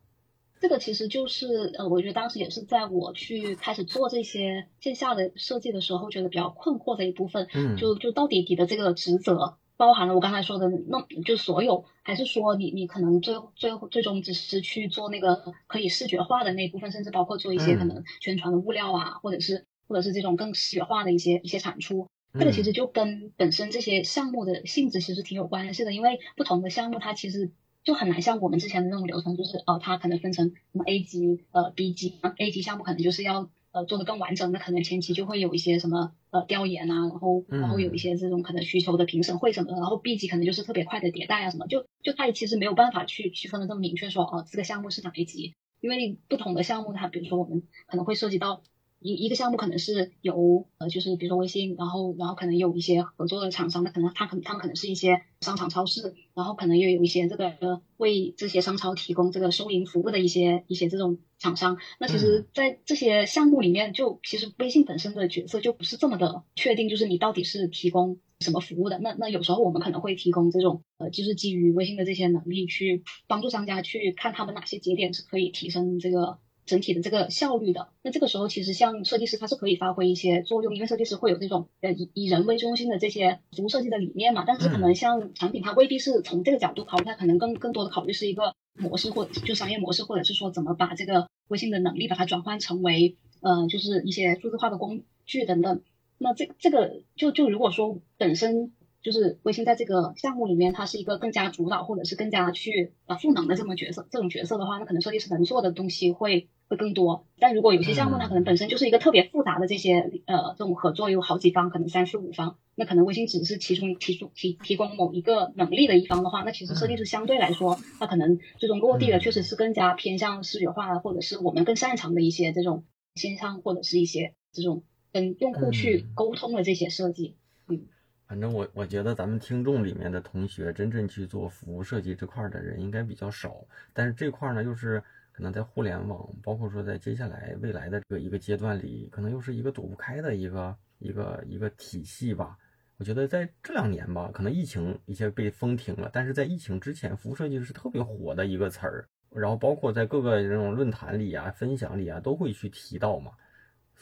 [0.60, 7.48] 这个其实就是呃，我觉得当时也是在我去开始做这些线下的设计的时候，觉得比较困惑的一部分。
[7.54, 9.58] 嗯，就就到底你的这个职责。
[9.78, 22.08] 包含了我刚才说的，那就所有，还是说你你可能最最最终只是去做那个可以视觉化的那一部分，甚至包括做一些可能宣传的物料啊，或者是或者是这种更视觉化的一些一些产出，
[22.39, 27.52] 这个其实就跟本身这些项目的性质其实挺有关系的，因为不同的项目它其实
[27.86, 33.50] 就很难像我们之前的那种流程，就是哦它可能分成什么 A 级呃 B 级，A 级项目可能就是要。
[33.76, 48.63] 呃，做的更完整，那可能前期就会有一些什么呃调研啊，然后然后有一些这种可能需求的评审会什么的，然后 B 级可能就是特别快的迭代啊什么，就就它其实没有办法去区分的这么明确，说哦这个项目是哪一级，因为不同的项目它，比如说我们可能会涉及到。
[49.06, 61.78] 一一个项目可能是由呃，就是比如说微信，然后然后可能有一些合作的厂商，那可能他可能他们可能是一些商场超市，然后可能又有一些这个为这些商超提供这个收银服务的一些一些这种厂商。
[62.00, 68.98] 那其实，在这些项目里面，就其实微信本身的角色就不是这么的确定，就是你到底是提供什么服务的。
[68.98, 76.39] 那那有时候我们可能会提供这种呃，就是基于微信的这些能力去帮助商家去看他们哪些节点是可以提升这个。
[76.65, 84.43] 整体的这个效率的，那这个时候其实像设计师他是可以发挥一些作用，因为设计师会有这种呃以以人为中心的这些服务设计的理念嘛。
[84.47, 95.82] 但是可能像产品，它未必是从这个角度考虑，它可能更更多的考虑是一个模式或就商业模式，或者是说怎么把这个微信的能力把它转换成为呃就是一些数字化的工具等等。
[96.17, 98.73] 那这这个就就如果说本身。
[99.06, 104.08] 就是微信在这个项目里面，它是一个更加主导或者是更加去呃赋能的这么角色。
[104.10, 107.28] 这种角色的话，那可能设计师能做的东西会会更多。
[107.38, 124.82] 但如果有些项目呢可能本身就是一个特别复杂的这些呃这种合作有好几方，可能三四五方，那可能微信只是其中提出提提供某一个能力的一方的话，那其实设计师相对来说，那可能最终落地的确实是更加偏向视觉化，或者是我们更擅长的一些这种线上或者是一些这种
[125.13, 127.36] 跟用户去沟通的这些设计，
[127.68, 127.86] 嗯。
[128.27, 133.63] 反正我我觉得咱们听众里面的同学，真正去做服务设计这块的人应该比较少。
[133.93, 142.57] 但是这块呢，又是可能在互联网，包括说在接下来未来的这个一个阶段里，可能又是一个躲不开的一个一个一个体系吧。
[142.97, 149.07] 我觉得在这两年吧，可能疫情一些被封停了，但是在疫情之前，服务设计是特别火的一个词儿。
[149.29, 153.33] 然后包括在各个这种论坛里啊、分享里啊，都会去提到嘛。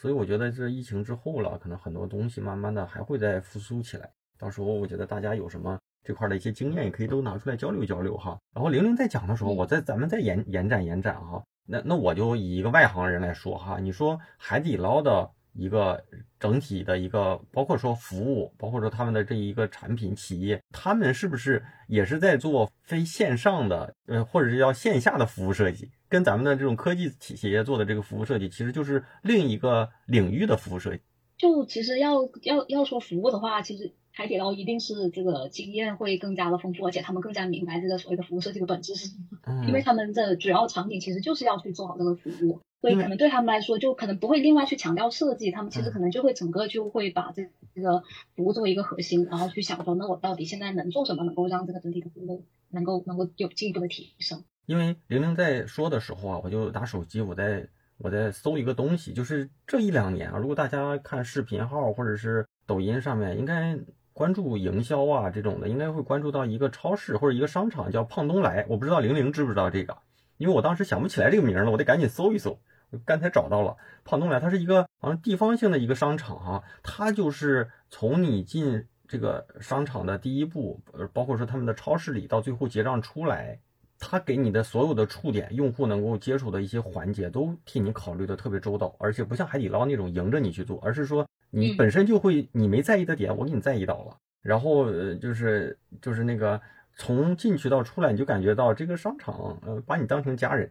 [0.04, 4.06] 所以我觉得这疫情之后了，可能很多东西慢慢的还会再复苏起来。
[4.38, 8.38] 到时候我觉得大家有什么这块的一些经验，也可以都拿出来交流交流哈。
[8.54, 11.42] 然后玲玲在讲的时候，我再咱们再延延展延展哈。
[11.66, 16.04] 那那我就以一个外行人来说哈，你说海底捞的一个
[16.38, 25.90] 整体的一个，包括说服务，包括说他们的这一个产品企业，他们是不是也是在做非线上的，呃，或者是叫线下的服务设计？
[26.14, 31.02] 跟咱们的这种科技企企业做的这个服务设计，其实就是另一个领域的服务设计。
[31.36, 39.66] 就其实要要要说服务的话，其实海底捞一定是这个经验会更加的丰富，而且他们更加明白这个所谓的服务设计的本质是什么。
[39.66, 48.04] 因为他们的主要场景其实就是要去做好这个服务，所以可能对他们来说，就可能不会另外去强调设计，他们其实可能就会整个就会把这这个
[48.36, 54.44] 服务作为一个核心，然后去想说，那我到底现在能做什么，能够让这个整体的服务能够能够有进一步的提升。
[54.66, 63.78] 因为玲玲在说的时候啊，我就拿手机，我在我在搜一个东西，就是这一两年啊，如果大家看视频号或者是抖音上面，应该
[64.12, 69.98] 关注营销啊这种的，应该会关注到一个超市或者一个商场叫胖东来，我不知道玲玲知不知道这个，
[70.38, 72.58] 因为我当时想不起来这个名了，我得赶紧搜一搜。
[73.04, 83.58] 刚才找到了胖东来，它是一个好像地方性的一个商场啊，它就是从你进这个商场的第一步，呃，包括说他们的超市里到最后结账出来，
[84.06, 96.60] 他给你的所有的触点，用户能够接触的一些环节，都替你考虑的特别周到，而且不像海底捞那种迎着你去做，而是说你本身就会你没在意的点，我给你在意到了，然后呃就是就是那个
[96.96, 100.70] 从进去到出来，你就感觉到这个商场呃把你当成家人，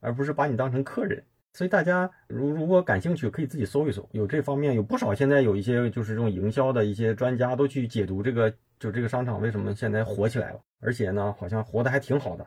[0.00, 1.24] 而不是把你当成客人。
[1.56, 5.14] 所以大家如如果感兴趣，可以自己搜一搜，有这方面有不少。
[5.14, 12.44] 现在有一些就是这种营销的一些专家都去解读这个，就这个商场为什么现在火起来了，而且呢，好像活得还挺好的。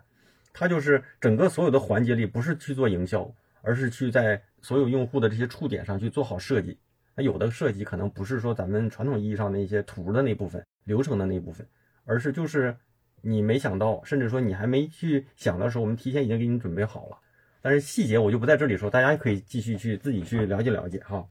[0.59, 3.31] 它就是整个所有的环节里，不是去做营销，
[3.61, 6.79] 而是去在所有用户的这些触点上去做好设计。
[7.13, 11.67] 那有的设计可能不是说咱们传统意义上的一些图的那部分、流程的那部分，
[12.05, 12.75] 而是就是
[13.21, 17.17] 你没想到，甚至说你还没去想的时候，我们提前已经给你准备好了。
[17.61, 21.27] 但是细节我就不在这里说，大家可以继续去自己去了解了解哈。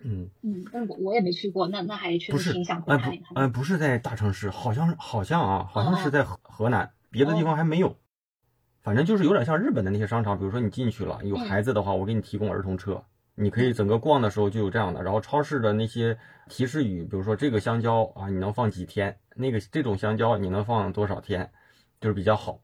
[0.00, 3.28] 嗯嗯，但我我也没去过，那那还确实挺想看一看。
[3.34, 7.96] 嗯，不是在大城市，好像好像啊，好像是在河河南，别的地方还没有。
[8.88, 15.02] 反正就是有点像日本的那些商场，比如说你进去了，有孩子的话，我给你提供儿童车，你可以整个逛的时候就有这样的。
[15.02, 16.18] 然后超市的那些
[16.48, 19.14] 提示语，比如说这个香蕉啊，你能放几天？
[19.36, 21.50] 那个这种香蕉你能放多少天？
[22.00, 22.58] 就是比较好。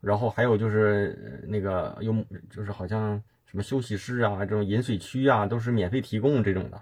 [0.00, 2.14] 然后还有就是那个有
[2.48, 6.80] 就是好像什么休息室啊，这种饮水区啊，都是免费提供这种的。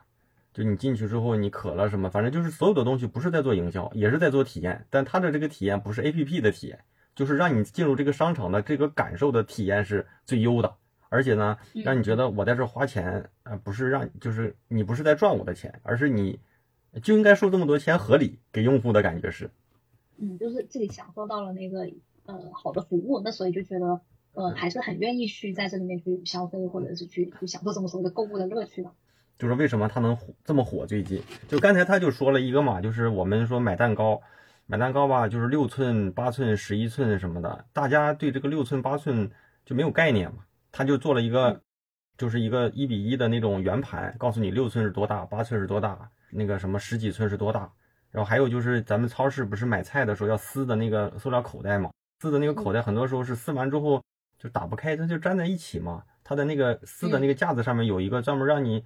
[0.53, 4.87] 就你进去之后，你渴了什么，反正就是所有的东西不是在做营销，也是在做体验。
[4.89, 6.79] 但它的这个体验不是 A P P 的体验，
[7.15, 10.75] 就是让你进入这个商场的这个感受的体验是最优的。
[11.09, 16.41] 而且呢，让你觉得我在这花钱啊，不是让就是你不是在赚我的钱，而是你
[17.03, 19.51] 就应该收这么多钱合理，给用户的感觉是，
[20.19, 21.89] 嗯，就是自己享受到了那个。
[22.27, 24.01] 呃，好的服务，那所以就觉得，
[24.33, 28.91] 呃，还是很愿意去在这里面去消费，或者是去去享受这么所谓的购物的乐趣的。
[29.39, 30.87] 就是为什么它能火这么火？
[30.87, 34.23] 最近就刚才他就说了一个嘛，就是我们说买蛋糕，
[34.67, 39.31] 买蛋糕吧，就是六寸、八寸、十一寸什么的，大家对这个六寸、八寸
[39.65, 40.39] 就没有概念嘛。
[40.73, 41.61] 他就做了一个，
[42.17, 47.71] 就是一个一比一的那种圆盘，告诉你六寸是多大，八寸是多大，那个什么十几寸是多大。
[48.11, 51.91] 然后还有就是咱们超市不是买菜的时候要撕的那个塑料口袋嘛。
[52.21, 54.03] 撕的那个口袋，很多时候是撕完之后
[54.39, 56.03] 就打不开，它就粘在一起嘛。
[56.23, 58.83] 它的那个撕的那个架子上面有一个专门让你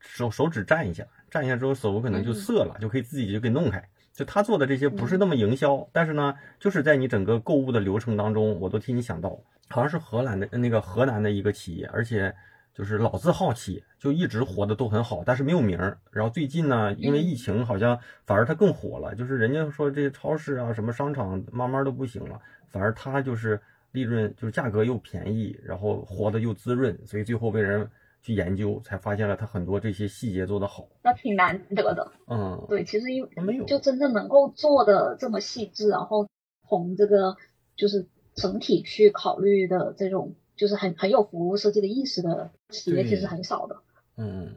[0.00, 3.88] 手手指蘸一下，蘸一下之后手可能就涩了，就可以自己就给弄开。
[4.12, 9.38] 就他做的这些不是那么营销，但是呢，就是在你整个购物的流程当中，我都替你想到。
[9.68, 12.34] 好像是荷兰的那个河南的一个企业，而且
[12.74, 15.96] 就是老字号企业，就一直活的都很好，但是没有名儿。
[16.10, 17.96] 然后最近呢，因为疫情，好像
[18.26, 19.14] 反而它更火了。
[19.14, 22.40] 就是人家说这些超市啊，什么商场慢慢都不行了。
[22.68, 23.60] 反而它就是
[23.92, 27.88] 利润，就是价格又便宜，然后活的又滋润，所以最后被人
[28.22, 30.86] 去研究，才发现了他很多这些细节做得好。
[31.02, 32.12] 那挺难得的。
[32.26, 36.28] 嗯，对，其实因为就真正能够做的这么细致，然后
[36.68, 37.36] 从这个
[37.76, 43.76] 就是整体去考虑的这种，就是很很有服务设计的意识的企业，其实很少的。
[44.16, 44.54] 嗯，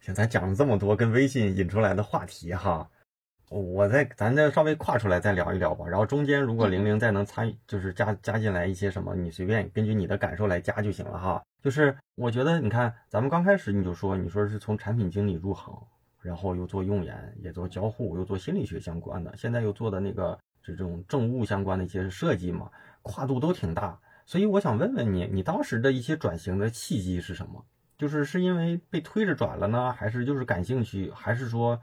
[0.00, 2.90] 行，咱讲了这么多跟微信引出来的话题哈。
[3.50, 11.42] 我再咱再稍微跨出来再聊一聊吧，然后中间如果玲玲再能参与，就是加加进来一些什么，你随便根据你的感受来加就行了哈。
[11.62, 15.74] 就是我觉得你看咱们刚开始你就说你说是从产品经理入行，
[16.22, 22.70] 然后又做用研，也做交互，又做心理学相关的，现在又做的那个这种政务相关的一些设计嘛，
[23.02, 23.98] 跨度都挺大。
[24.24, 27.64] 所以我想问问你，你当时的一些转型的契机是什么？
[27.96, 31.80] 就是是因为被推着转了呢，还是就是感兴趣，还是说？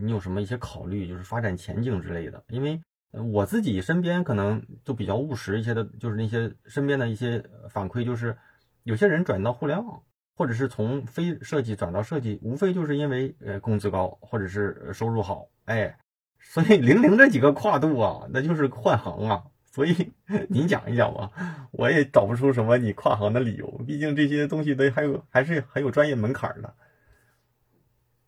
[0.00, 2.42] 你有什么一些考虑，就是发展前景之类的？
[2.48, 2.80] 因为
[3.12, 8.34] 我自己身边可能就比较务实一些的，就是那些身边的一些反馈，就是
[8.84, 10.02] 有些人转到互联网，
[10.36, 15.98] 或者是从非设计转到设计，无非就是因为呃工资高或者是收入好，哎，
[16.38, 19.44] 所以零零这几个跨度啊，那就是换行啊。
[19.72, 20.12] 所以
[20.48, 21.32] 你讲一讲吧，
[21.72, 26.74] 我也找不出什么你跨行的理由，毕竟这些东西都还有还是很有专业门槛的。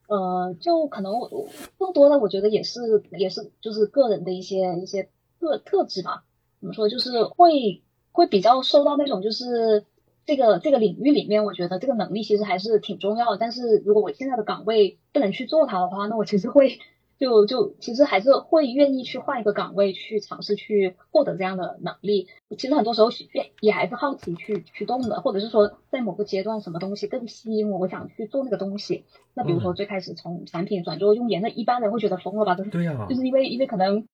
[0.09, 1.49] 呃，就可能我
[1.79, 2.81] 更多的，我觉得也是
[3.13, 6.25] 也是就是个人的一些一些特特质吧。
[6.59, 9.85] 怎么说，就是会会比较受到那种就是
[10.27, 13.39] 这个这个领域里面，我觉得这个能力其实还是挺重要的。
[13.39, 16.81] 但是如果我现在的岗位不能去做它的话，那我其实会
[17.17, 22.27] 就就其实还是会愿意去换一个岗位去尝试去获得这样的能力。
[22.59, 29.05] 其实很多时候也也还是好奇去驱动的，或者是说在某个阶段什么东西更吸引我，我想去做那个东西。
[29.33, 32.57] 那比如说最开始从产品转做用研，那一般人会觉得疯了吧？
[32.57, 34.09] 对呀，就是因为因为可能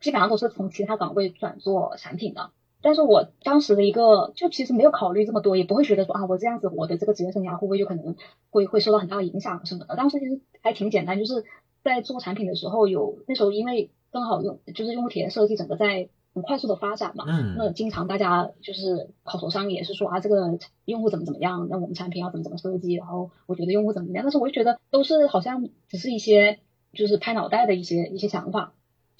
[0.00, 2.50] 基本上都是从其他岗位转做产品的。
[2.82, 8.16] 但是我当时的一个就其实没有考虑这么多，也不会觉得说啊我这样子我的这个职业生涯会不会就可能
[8.50, 9.96] 会会受到很大的影响什么的。
[9.96, 11.44] 当时其实还挺简单，就是。
[11.82, 26.58] 在做产品的时候，有那时候因为刚好用就是用户体验设计整个在很快速的发展嘛，嗯，那经常大家就是口头上也是说啊这个用户怎么怎么样，那我们产品要怎么怎么设计，然后我觉得用户怎么怎么样，但是我就觉得都是好像只是一些
[26.92, 28.74] 就是拍脑袋的一些一些想法，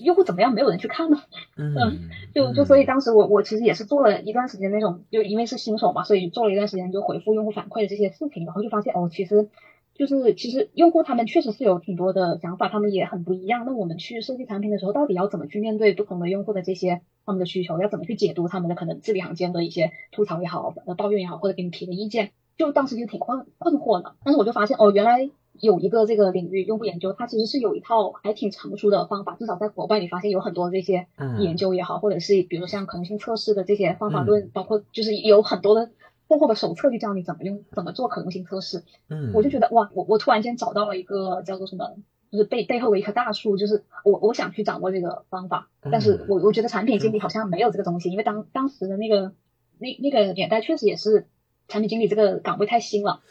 [0.04, 1.22] 用户怎么样没有人去看呢，
[1.56, 9.48] 嗯，就就所以当时我我其实也是做了一段时间那种，就因为是新手嘛，所以做了一段时间就回复用户反馈的这些视频，然后就发现哦其实。
[9.92, 13.66] 就是其实用户他们确实是有挺多的想法，他们也很不一样。
[13.66, 17.78] 那我们去设计产品的时候，到底要怎么去面对不同的用户的这些他们的需求？
[17.78, 22.30] 要怎么去解读他们的可能字里行间的一些吐槽也好、呃抱怨也好，或者给你提的意见？
[22.56, 24.14] 就当时就挺困困惑的。
[24.24, 25.28] 但是我就发现哦，原来
[25.60, 29.36] 有一个这个领域用户研究，它其实是有一套还挺成熟的方法。
[29.38, 31.06] 至少在国外，你发现有很多这些
[31.38, 35.90] 研究也好，或者是比如说像可能性测试的这些方法论，包括就是有很多的。
[36.28, 38.84] 厚厚的手册就教你怎么用，怎么做可能性测试。
[39.08, 41.96] 嗯，我就觉得哇，我我突然间找到了一个叫做什么，
[42.30, 49.32] 就是背背后的一棵大树，就是我我想去掌握这个方法，但是我我觉得产品经理好像没有这个东西，因为当当时的那个
[49.80, 51.26] 那那个年代确实也是
[51.66, 53.22] 产品经理这个岗位太新了，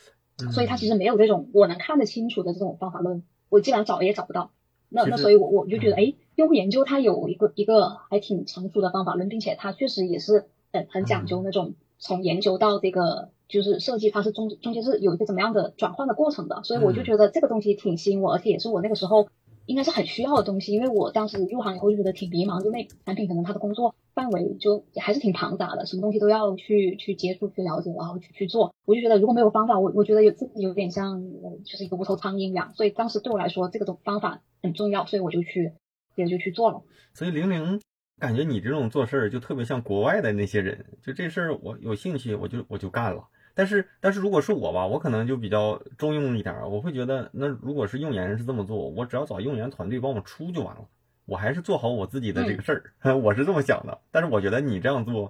[0.52, 4.52] 所以他其实没有这种我能看得清楚的这种方法论，我基本上找也找不到。
[4.90, 11.74] 那那所以，我我就觉得，哎，用户研究它有一个一个还挺成熟的方法论，并且它确实也是很很讲究那种。
[12.02, 19.28] 从研究到这个就是设计，它是中中间是有一个怎么样的转换的过程的，所以我就觉得这个东西挺吸引我，而且也是我那个时候
[19.70, 28.74] 应该是很需要的东西，因为我当时入行以后就觉得挺迷茫，就那产品可能它的工作范围就还是挺庞杂的，什么东西都要去去接触、去了解，然后去去做。
[28.86, 31.22] 我就觉得如果没有方法，我我觉得有自己有点像
[31.64, 35.74] 就是一个无头苍蝇一样，所以当时对我来说这个东方法很重要，所以我就去
[36.16, 36.82] 也就去做了。
[37.14, 37.80] 所以零零。
[38.20, 43.24] 感觉你这种做事儿就特别像国外的那些人，就这事儿我有兴趣，我就我就干了。
[43.60, 50.88] 但是但是如果是我吧，我可能就比较中庸一点儿，我会觉得那如果是用研是这么做，我只要找用研团队帮我出就完了，
[51.26, 54.00] 我还是做好我自己的这个事儿， 我是这么想的。
[54.12, 55.30] 但是我觉得你这样做，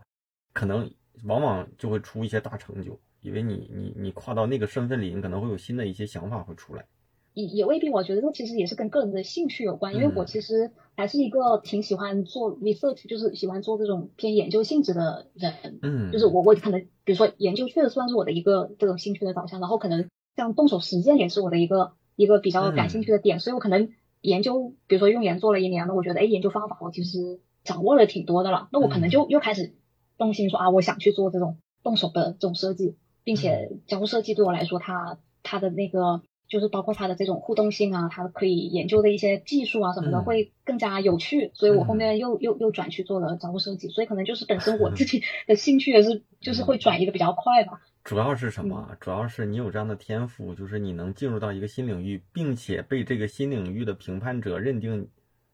[0.54, 0.88] 可能
[1.24, 6.86] 往往就会出一些大成就，因为你你你跨到那个身份里，你可能会有新的一些想法会出来。
[7.34, 15.80] 也也未必，我觉得这其实也是跟个人的兴趣有关，因为我其实还是一个挺喜欢做 research，就是喜欢做这种偏研究性质的人。
[15.82, 23.90] 嗯，就是我我可能比如说研究确实算是我的一个这种兴趣的导向，然后可能像动手实践也是我的一个一个比较感兴趣的点，所以我可能
[24.22, 29.76] 研究，比如说用研做了一年，那我觉得哎，研究方法我其实掌握了挺多的了，那我可能就又开始
[30.18, 36.22] 动心说啊，我想去做这种动手的这种设计，并且交互设计对我来说，它它的那个。
[36.50, 47.82] 就是包括它的这种互动性啊，它可以研究的一些技术啊什么的会更加有趣，所以我后面又又又转去做了交互设计，所以可能就是本身我 自己的兴趣也是就是会转移的比较快吧。
[48.04, 48.98] 主要是什么？
[49.00, 55.10] 主要是你有这样的天赋，就是你能进入到一个新领域，并且被这个新领域的评判者认定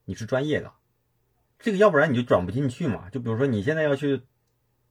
[0.05, 0.71] 你是专业的，
[1.59, 3.09] 这个要不然你就转不进去嘛。
[3.09, 4.21] 就比如说你现在要去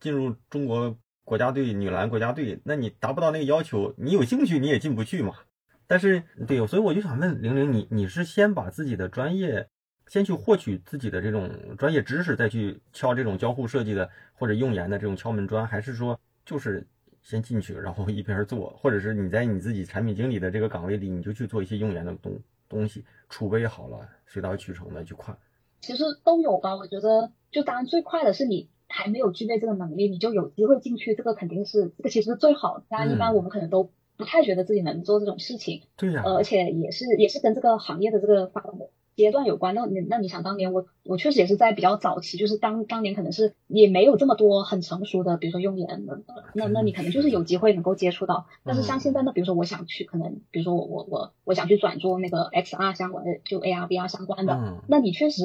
[0.01, 5.35] 进入中国国家队女篮国家队，那你达不到那个要求，你有兴趣你也进不去嘛。
[5.87, 9.69] 但是，对，所以我就想问玲玲，你你是先把自己的专业，
[10.07, 16.87] 先去获取自己的这种专业知识，再去敲这种交互设计的或者用研的这种敲门砖，还是说就是
[17.21, 25.37] 先进去，然后一边做，或者是你在你自己产品经理的这个岗位里，你就去做一些用研的东东西，储备好了，水到渠成的去快。
[25.83, 32.85] 其实都有吧，我觉得，就当然最快的是你还没有具备这个能力，你就有机会进去，这个肯定是这个其实是最好的。
[32.89, 33.93] 当然，一般我们可能都。
[34.17, 39.75] 不太觉得自己能做这种事情，对呀，而且也是也是跟这个行业的这个发展的阶段有关。
[39.75, 46.21] 那你那你想当年我我确实也是在比较早期，就是当当年可能是也没有这么多很成熟的，比如说用研的，
[46.55, 48.47] 那那你可能就是有机会能够接触到。
[48.65, 54.55] 但是像现在呢，比如说我想去，可能比如说我我我我想去转做那个 XR 相关的，就 AR VR 相关的，
[54.89, 55.43] 那你确实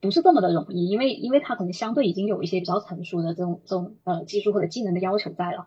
[0.00, 5.66] 不是这么的容易，因为因为它可能相对已经有一些比较成熟的这种这种呃技术或者技能的要求在了。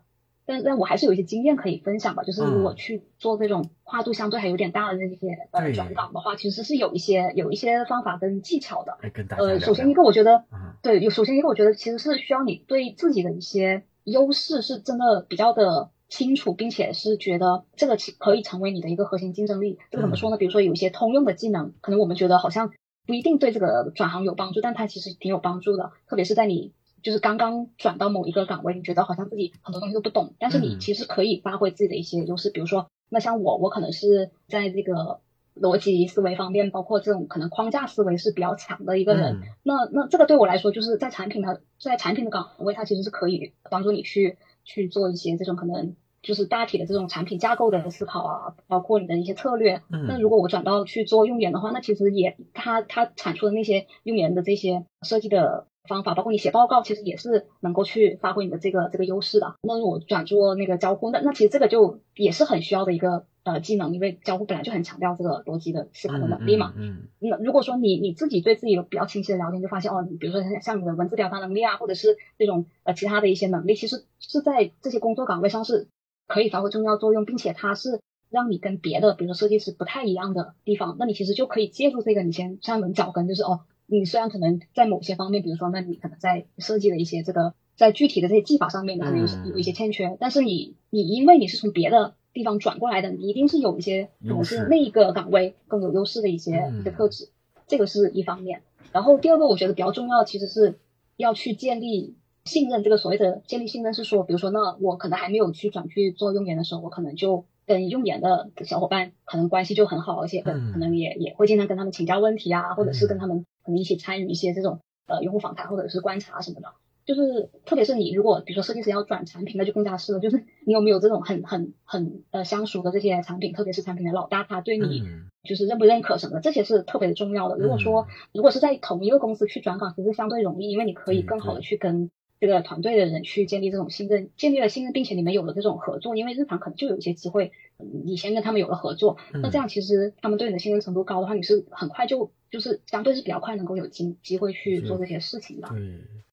[0.50, 8.98] 但但我还是有一些经验可以分享吧，就是如果去做这种跨度相对还有点大的那些呃转岗的话，其实是有一些有一些方法跟技巧的。
[9.38, 10.44] 呃，首先一个我觉得，
[10.82, 19.78] 对，有首先一个我觉得其实是需要你对自己的一些优势是真的比较的清楚，并且是觉得这个可以成为你的一个核心竞争力。
[19.92, 20.36] 这个怎么说呢？
[20.36, 22.72] 比如说有一些通用的技能，可能我们觉得好像
[23.06, 25.92] 不一定对这个转行有帮助，但它其实挺有帮助的。
[26.08, 26.72] 特别是在你
[27.02, 32.50] 就是刚刚转到某一个岗位，你觉得好像自己很多东西都不懂，但是你其实可以发挥自己的一些优势。
[32.50, 35.20] 比如说，那像我，我可能是在这个
[35.54, 39.40] 逻辑思维方面，包括这种可能框架思维是比较强的一个人。
[39.62, 44.36] 那那这个对我来说，就是在产品它在产品的岗位，它其实是可以帮助你去。
[44.62, 49.80] 去做一些这种可能就是大体的这种产品架构的思考啊，包括你的一些策略。
[49.88, 59.56] 那如果我转到去做用研的话，那其实也他他产出的那些用研的这些设计的方法，包括你写报告，其实也是能够去发挥你的这个这个优势的。
[59.62, 66.72] 那我转做那个交互，那那其实这个就也是很需要的一个呃技能，因为交互本来就很强调这个逻辑的思考的能力嘛。
[66.76, 67.08] 嗯。
[67.18, 74.04] 那如果说你你自己对自己有比较清晰的了解，就发现哦，你比如说像像你的文字表达能力啊，或者是这种呃其他的一些能力，其实。
[74.22, 75.88] 是在这些工作岗位上是
[76.28, 80.96] 可以发挥重要作用，并且它是让你跟别的，比如说设计师不太一样的地方。
[81.00, 83.60] 那你其实就可以借助这个，你先站稳脚跟，就是哦，
[83.90, 97.28] 你虽然可能在某些方面，比如说，那你可能在设计的一些这个在具体的这些技法上面，可能有有一些欠缺，但是你你因为你是从别的地方转过来的，你一定是有一些可能是那一个岗位更有优势的一些一个特质，
[97.66, 98.62] 这个是一方面。
[98.92, 100.78] 然后第二个，我觉得比较重要，其实是
[101.16, 102.16] 要去建立。
[102.46, 116.68] 信任这个所谓的建立信任是说，比如说，那我可能还没有去转去做用研的时候，我可能就跟用研的小伙伴可能关系就很好，而且可能也也会经常跟他们请教问题啊，或者是跟他们可能一起参与一些这种呃用户访谈或者是观察什么的。
[117.06, 120.20] 就是特别是你如果比如说设计师要转产品，那就更加是了。
[120.20, 125.02] 就是 你有没有这种很很很呃相熟的这些产品，特别是产品的老大，他对你
[125.42, 127.56] 就是认不认可什么的，这些是特别的重要的。
[127.56, 132.10] 如果说如果是在同一个公司去转岗，其实相对容易，因为你可以更好的去跟。
[132.40, 145.78] 这个团队的人去建立这种信任，建立了信任，并且你们有了这种合作，因为日常可能就有一些机会，你先跟他们有了合作，那这样其实他们对你的信任程度高的话，你是很快就就是相对是比较快能够有机机会去做这些事情的，对，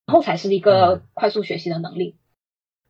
[0.05, 2.15] 然后才是一个快速学习的能力。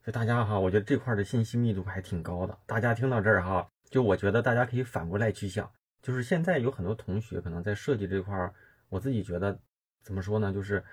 [0.03, 2.55] 所以大家哈，我觉得这块的信息密度还挺高的。
[2.67, 5.67] 大家听到这儿哈，就我觉得大家可以反过来去想，
[6.03, 8.53] 就是现在有很多同学可能在设计这块，
[8.89, 9.59] 我自己觉得
[10.03, 10.83] 怎么说呢，就是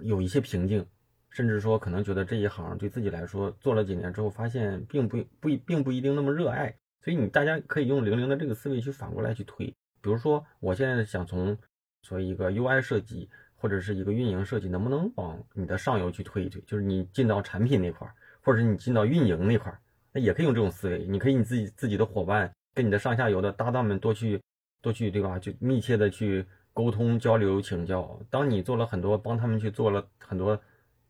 [0.00, 0.86] 有一些瓶颈。
[1.32, 6.74] 甚至说，可能觉得这一行对自己来说，做了几年之后，发现并不不并不一定那么热爱。
[7.02, 9.66] 所以你大家可以用零零的这个思维去反过来去推。
[10.02, 11.56] 比如说，我现在想从
[12.02, 16.60] 做一个 UI 设计或者是一个运营设计，能不能往你的上游去推一推？
[16.66, 19.80] 就是你进到产品那块儿，或者是你进到运营那块儿，
[20.12, 21.06] 那也可以用这种思维。
[21.06, 24.38] 你可以你自己自己的伙伴跟你的上下游的搭档们多去
[24.82, 25.38] 多去，对吧？
[25.38, 28.20] 就密切的去沟通交流请教。
[28.28, 30.60] 当你做了很多，帮他们去做了很多。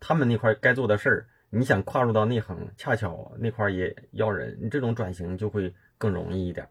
[0.05, 6.67] 他们那块该做的事儿，你想跨入到内行，恰巧那块也要人，你这种转型就会更容易一点。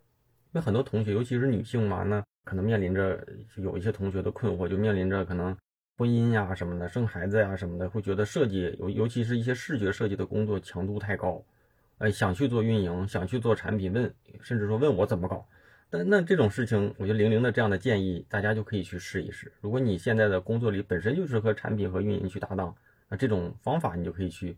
[0.52, 3.26] 因为很多同学，尤其是女性嘛，那可能面临着
[3.56, 5.56] 有一些同学的困惑，就面临着可能
[5.98, 11.42] 婚姻呀什么的、生孩子呀什么的，会觉得设计尤尤其是一些视觉设计的工作强度太高，
[12.00, 15.48] 呃，想去做运营，想去做产品，问甚至说问我怎么搞。
[15.90, 19.54] 但那这种事情，我觉得零零的这样的建议，大家就可以去试一试。
[19.62, 22.76] 如果你现在的工作里本身就是和产品和运营去搭档。
[23.12, 24.58] 那这种方法你就可以去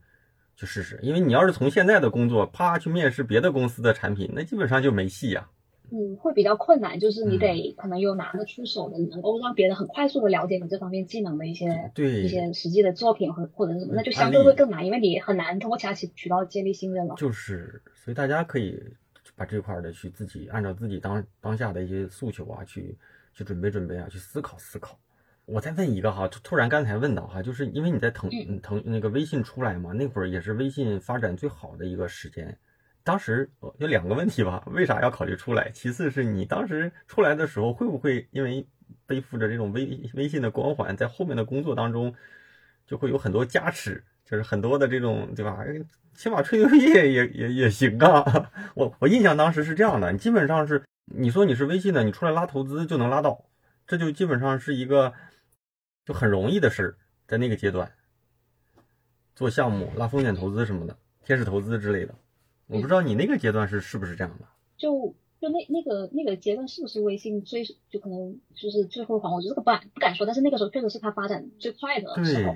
[0.56, 5.50] 去试试，因为你要是从现在的工作啪去面试别的公司的产品，那基本上就没戏呀。
[5.92, 17.16] 嗯，会比较困难，就是你得可能有拿得出手的，能够让别人很快速的了解你这方面技能的一些对一些实际的作品和或者是什么，那就相对会更难，因为你很难通过其他渠渠道建立信任了。
[17.16, 18.82] 就是，所以大家可以
[19.36, 22.96] 把这块的去自己按照自己当当下的一些诉求啊，去
[23.34, 24.98] 去准备准备啊，去思考思考。
[25.46, 28.30] 我再问一个哈，突然刚才问到哈，就是因为你在腾
[28.62, 32.58] 腾那个微信出来嘛，那会儿也是微信发展最好的一个时间。
[33.04, 35.70] 当时有两个问题吧，为啥要考虑出来？
[35.72, 38.66] 其次是你当时出来的时候，会不会因为
[39.06, 42.16] 背负着这种微微信的光环，在后面的工作当中
[42.88, 45.60] 就会有很多加持，就是很多的这种对吧？
[46.16, 48.50] 起码吹牛逼也也也行啊。
[48.76, 53.44] 我我印象当时是这样的，你基本上是你说你是微信的，你出来拉投资就能拉到，
[53.86, 55.12] 这就基本上是一个。
[56.06, 56.98] 就很容易的事儿，
[57.28, 57.92] 在那个阶段
[59.36, 62.14] 做项目、拉风险投资什么的，天使投资之类的，
[62.68, 64.46] 我不知道你那个阶段是是不是这样的。
[64.78, 69.34] 就就那那个那个阶段是不是微信最就可能就是最辉煌？
[69.34, 72.56] 我觉得这个不敢不敢说，但是那个时候确实是它发展最快的时候。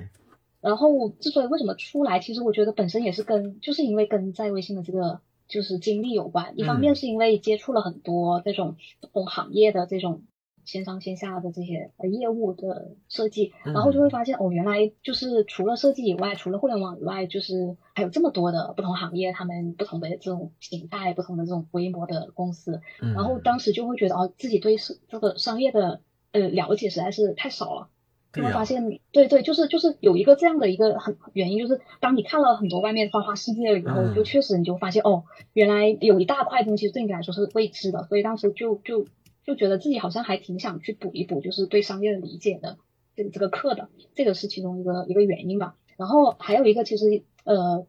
[0.60, 6.52] 然后之所以为什么出来，其实我觉得本身也是跟就是因为跟在微信的这个就是经历有关。
[6.58, 10.24] 一方面是因为接触了很多这种不同行业的这种。
[10.68, 22.82] 线上线下的这些呃业务的设计，然后就会发现哦，原来就是除了设计以外，除了互联网以外，就是还有这么多的不同行业，他们不同的这种形态、不同的这种规模的公司，
[23.14, 26.02] 然后当时就会觉得哦，自己对是这个商业的
[26.32, 27.88] 呃了解实在是太少了。
[28.30, 39.06] 就会发现，对对，就是就是有一个这样的一个很原因，就是当你看了很多外面花花世界了以后，就确实你就发现哦，原来有一大块东西对你来说是未知的，所以当时就就
[39.48, 42.76] 就觉得自己好像还挺想去补一补，就是对商业的理解的
[43.16, 45.74] 这个这个课的，这个是其中一个一个原因吧。
[45.96, 47.86] 然后还有一个其实呃，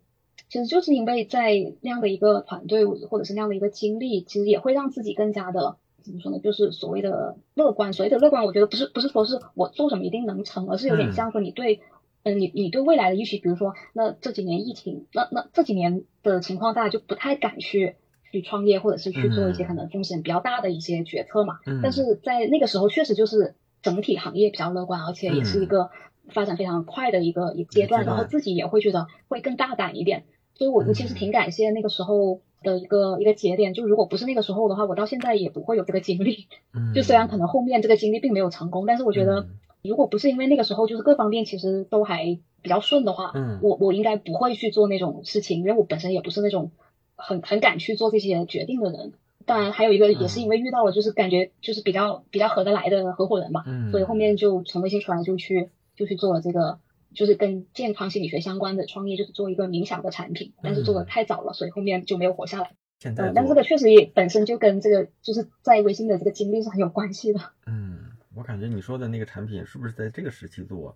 [0.47, 1.51] 其实就是因为在
[1.82, 5.76] 那样的一个团队或者是那样的一个经历，其实也会让自己更加的。
[6.01, 6.39] 怎么说呢？
[6.39, 11.82] 就是所谓的乐观，所谓的乐观，我觉得不是不是说是我做什么一定能成，而是有点像说你对，
[12.24, 17.97] 嗯，你你对未来的预期，比如说那这几年疫情，那那这几年的情况，大家就不太敢去
[18.32, 21.60] 去创业，或者是去做一些可能风险比较大的一些决策嘛。
[21.82, 25.90] 但是在那个时候，确实就是整体行业比较乐观，而且也是一个
[26.30, 30.26] 发展非常快的一个一阶段，然后自己也会觉得会更大胆一点。
[30.54, 32.42] 所以，我我其实挺感谢那个时候。
[32.62, 36.50] 的一个一个节点，就如果不是那个时候的话，我到现在也不会有这个经历。
[36.76, 39.48] 嗯，就虽然可能后面这个经历并没有成功，但是我觉得，
[39.82, 46.72] 如果不是因为那个时候就是各方面其实都还比较顺的话，嗯，我我应该不会去做那种事情，因为我本身也不是那种
[47.20, 49.13] 很很敢去做这些决定的人。
[49.45, 56.80] 当然，还有一个也是因为遇到了就是感觉就是比较比较合得来的合伙人吧，嗯，所以后面就从微信出来就去就去做了这个。
[57.11, 62.76] 就是跟健康心理学相关的创业，就是做一个冥想的产品，但是做的太早了，所以后面就没有活下来。
[62.99, 67.39] 现在，但这个确实也本身就跟这个就是在微信的这个经历是很有关系的。
[67.65, 70.95] 嗯，我感觉你说的那个产品是不是在这个时期做？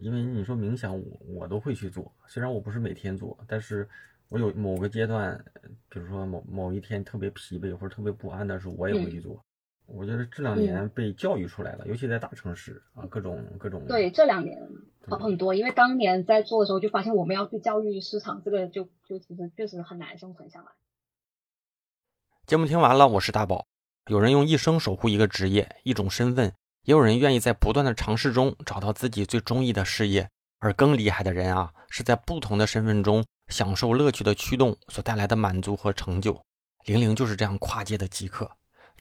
[0.00, 3.86] 因为你说冥想，我我都会去做，虽然我不是每天做，但是
[4.28, 5.42] 我有某个阶段，
[5.88, 9.42] 比如说某某一天特别疲惫或者特别不安的时候，我也会去做。
[9.86, 13.86] 我觉得这两年被教育出来了，尤其在大城市啊，各种各种。
[13.86, 14.60] 对，这两年
[15.00, 20.66] 很很多，因为当年在做的时候就发现，我们要去教育市场，这个就就其实确实很难生存下来。
[22.46, 23.66] 节目听完了，我是大宝。
[24.10, 26.52] 有人用一生守护一个职业、一种身份，
[26.84, 30.28] 也有人愿意在不断的尝试中找到自己最中意的事业。
[30.58, 36.40] 而更厉害的人啊，是在不同的身份中享受乐趣的驱动所带来的满足和成就。
[36.84, 38.50] 玲玲就是这样跨界的极客。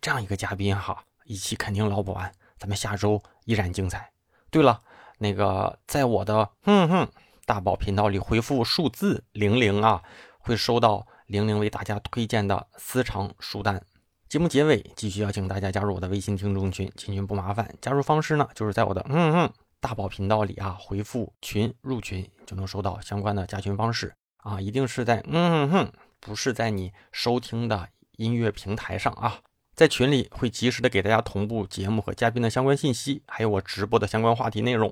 [0.02, 4.12] 这样一个嘉宾哈，一期肯定捞不完，咱们下周依然精彩。
[4.52, 4.82] 对了，
[5.18, 7.10] 那个在我的哼哼
[7.46, 10.04] 大宝频道里回复数字零零啊，
[10.40, 13.84] 会收到零零为大家推荐的私藏书单。
[14.30, 29.42] 节目结尾继续邀请大家加入我的微信听众群，进群不麻烦，加入方式呢就是在我的嗯哼大宝频道里啊回复群入群就能收到相关的加群方式啊，一定是在嗯哼哼，不是在你收听的音乐平台上啊。
[29.76, 34.92] 在群里会及时的给大家同步节目和嘉宾的相关信息，还有我直播的相关话题内容，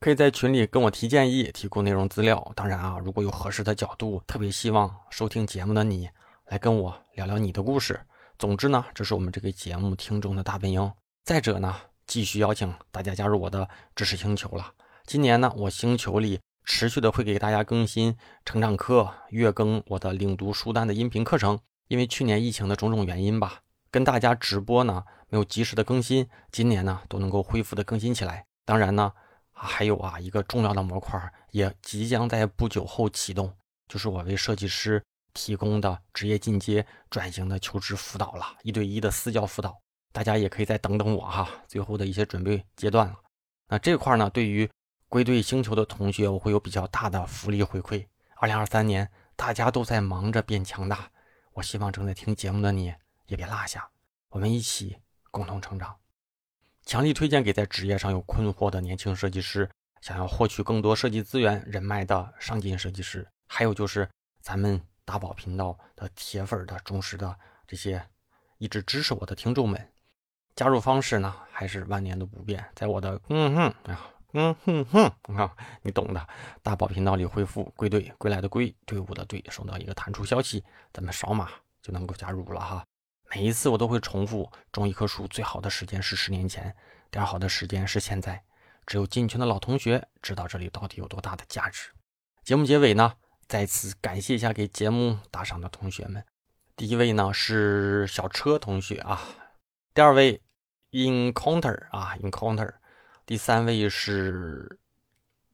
[0.00, 2.52] 可以在群里跟我提建议、提供内容资料。
[2.54, 6.10] 当然啊，如果有合适的角度，特别希望收听节目的你
[6.46, 7.98] 来跟我聊聊你的故事。
[8.38, 10.92] 总之呢，这是我们这个节目听众的大本营。
[11.24, 11.74] 再者呢，
[12.06, 13.66] 继续邀请大家加入我的
[13.96, 14.72] 知识星球了。
[15.06, 16.38] 今年呢，我星球里
[16.68, 18.14] 持续的会给大家更新
[18.44, 21.58] 成长课，月更我的领读书单的音频课程。
[21.88, 23.62] 因为去年疫情的种种原因吧。
[23.90, 28.44] 跟大家直播呢，没有及时的更新，今年呢都能够恢复的更新起来。
[28.66, 29.10] 当然呢，
[29.50, 31.18] 还有啊一个重要的模块
[31.52, 33.50] 也即将在不久后启动，
[33.88, 35.02] 就是我为设计师
[35.32, 39.74] 提供的职业进阶转型的求职辅导了，一对一的私教辅导。
[40.12, 43.14] 大家也可以再等等我哈，最后的一些准备阶段了。
[43.68, 44.68] 那这块呢，对于
[45.08, 48.06] 归队星球的同学，我会有比较大的福利回馈。
[48.36, 51.10] 二零二三年大家都在忙着变强大，
[51.54, 52.94] 我希望正在听节目的你。
[53.26, 53.90] 也别落下，
[54.30, 54.96] 我们一起
[55.30, 55.94] 共同成长。
[56.86, 59.68] 强力推荐给在职业上有困惑的年轻设计师，
[60.00, 64.08] 想要获取更多设计资源人脉的上进设计师，还有就是
[64.40, 68.02] 咱们大宝频道的铁粉的忠实的这些
[68.56, 69.92] 一直支持我的听众们。
[70.56, 76.28] 加入方式呢，还是万年都不变，在我的嗯哼啊嗯哼哼啊，你懂的。
[76.62, 80.62] 大宝频道里回复“归队”，归来的归，队伍的队，收到一个弹出消息，
[80.92, 81.48] 咱们扫码
[81.80, 82.84] 就能够加入了哈。
[83.34, 86.74] 每一次我都会重复：种一棵树最好的时间是十年前，
[87.10, 88.44] 第二好的时间是现在。
[88.86, 91.90] 只有进群的老同学知道这里到底有多大的价值。
[92.42, 93.14] 节目结尾呢，
[93.46, 96.24] 再次感谢一下给节目打赏的同学们。
[96.74, 99.20] 第一位呢是小车同学啊，
[99.92, 100.40] 第二位
[100.92, 102.76] Encounter 啊 Encounter，
[103.28, 104.78] 第三位是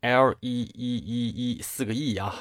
[0.00, 2.32] L E E E E 四个 E 啊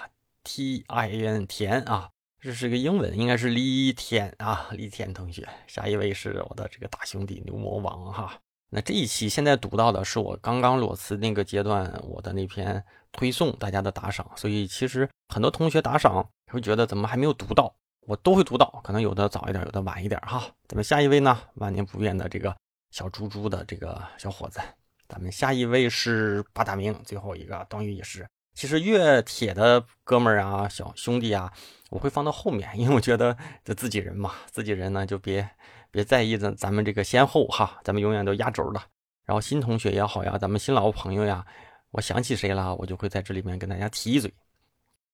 [0.43, 2.11] ，T I N 田啊。
[2.39, 5.49] 这是个英文，应该是李天啊，李天同学。
[5.65, 8.39] 下一位是我的这个大兄弟牛魔王哈。
[8.69, 20.47] 那这一期现在读到的是我刚刚裸辞那个阶段我的那篇推送大家的打赏，所以其实很多同学打赏会觉得怎么还没有读到，我都会读到，可能有的早一点，有的晚一点哈。
[20.67, 22.55] 咱们下一位呢，万年不变的这个
[22.91, 24.59] 小猪猪的这个小伙子，
[25.07, 28.27] 咱们下一位是八大名，最后一个段誉也是。
[28.53, 31.51] 其实越铁的哥们儿啊，小兄弟啊，
[31.89, 35.49] 我会放到后面，因为我觉得这自己人嘛，自己人呢就别
[35.89, 38.81] 别在意咱咱们这个先后哈，咱们永远都压轴的。
[39.25, 41.43] 然后新同学也好呀，咱们新老朋友呀，
[41.91, 44.31] 我想起谁了，我就会在这里面跟大家提一嘴。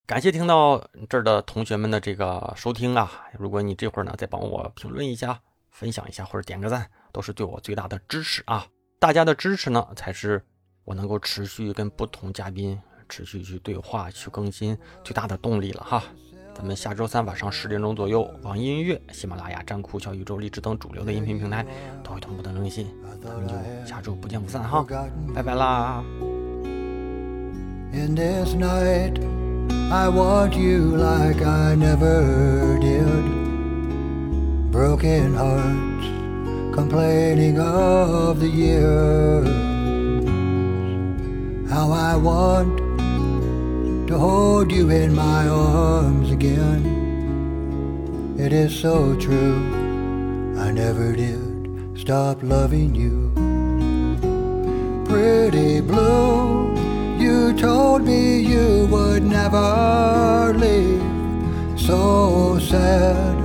[0.06, 8.68] 感谢听到这儿的同学们的这个收听啊，如果你这会儿呢再帮我评论一下、分享一下或者点个赞，都是对我最大的支持啊！
[9.00, 10.44] 大家的支持呢，才是
[10.84, 12.78] 我能够持续跟不同嘉宾。
[13.12, 16.04] 持续去对话、去更新，最大的动力了哈。
[16.54, 21.66] 咱们下周三晚上十点钟左右，网易音乐、喜马拉雅、站酷、小宇宙、荔枝等主流的音频平台
[22.04, 22.86] 都会同步的更新。
[23.24, 24.86] 咱们就下周不见不散哈，
[25.34, 26.04] 拜拜啦。
[44.10, 46.84] To hold you in my arms again.
[48.40, 49.60] It is so true,
[50.58, 53.32] I never did stop loving you.
[55.06, 56.76] Pretty blue,
[57.20, 61.04] you told me you would never leave.
[61.80, 63.39] So sad,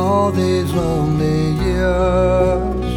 [0.00, 2.90] all these lonely years.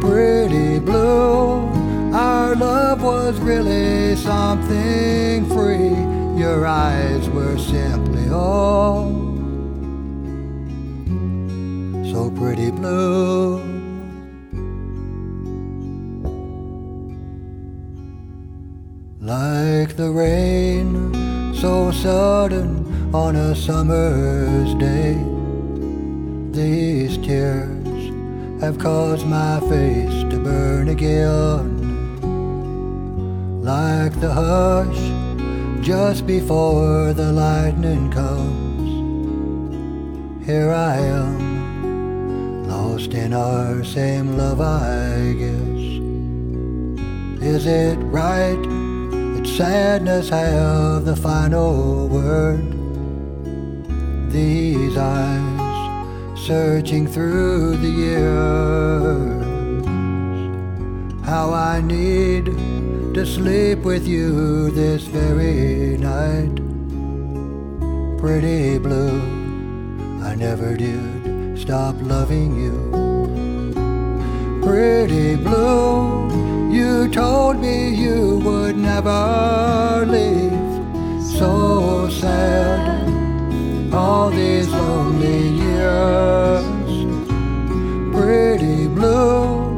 [0.00, 1.68] Pretty blue,
[2.14, 5.94] our love was really something free.
[6.42, 9.22] Your eyes were simply all
[12.12, 13.58] so pretty blue.
[19.20, 22.70] Like the rain, so sudden
[23.14, 25.14] on a summer's day,
[26.52, 31.82] these tears have caused my face to burn again
[33.62, 35.00] like the hush
[35.82, 38.82] just before the lightning comes.
[40.44, 45.82] Here I am, lost in our same love, I guess.
[47.42, 48.62] Is it right
[49.34, 52.62] that sadness have the final word?
[54.30, 55.51] These eyes
[56.46, 59.44] searching through the years,
[61.24, 62.46] how I need
[63.14, 66.56] to sleep with you this very night.
[68.18, 69.20] Pretty blue,
[70.20, 72.90] I never did stop loving you.
[74.64, 76.28] Pretty blue,
[76.72, 80.58] you told me you would never leave.
[81.38, 83.11] So sad,
[83.92, 86.64] all these lonely years.
[88.14, 89.72] Pretty blue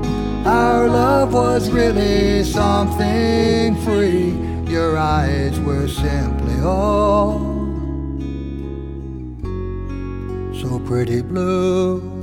[0.45, 4.33] our love was really something free.
[4.71, 7.39] Your eyes were simply all
[10.53, 12.14] so pretty blue.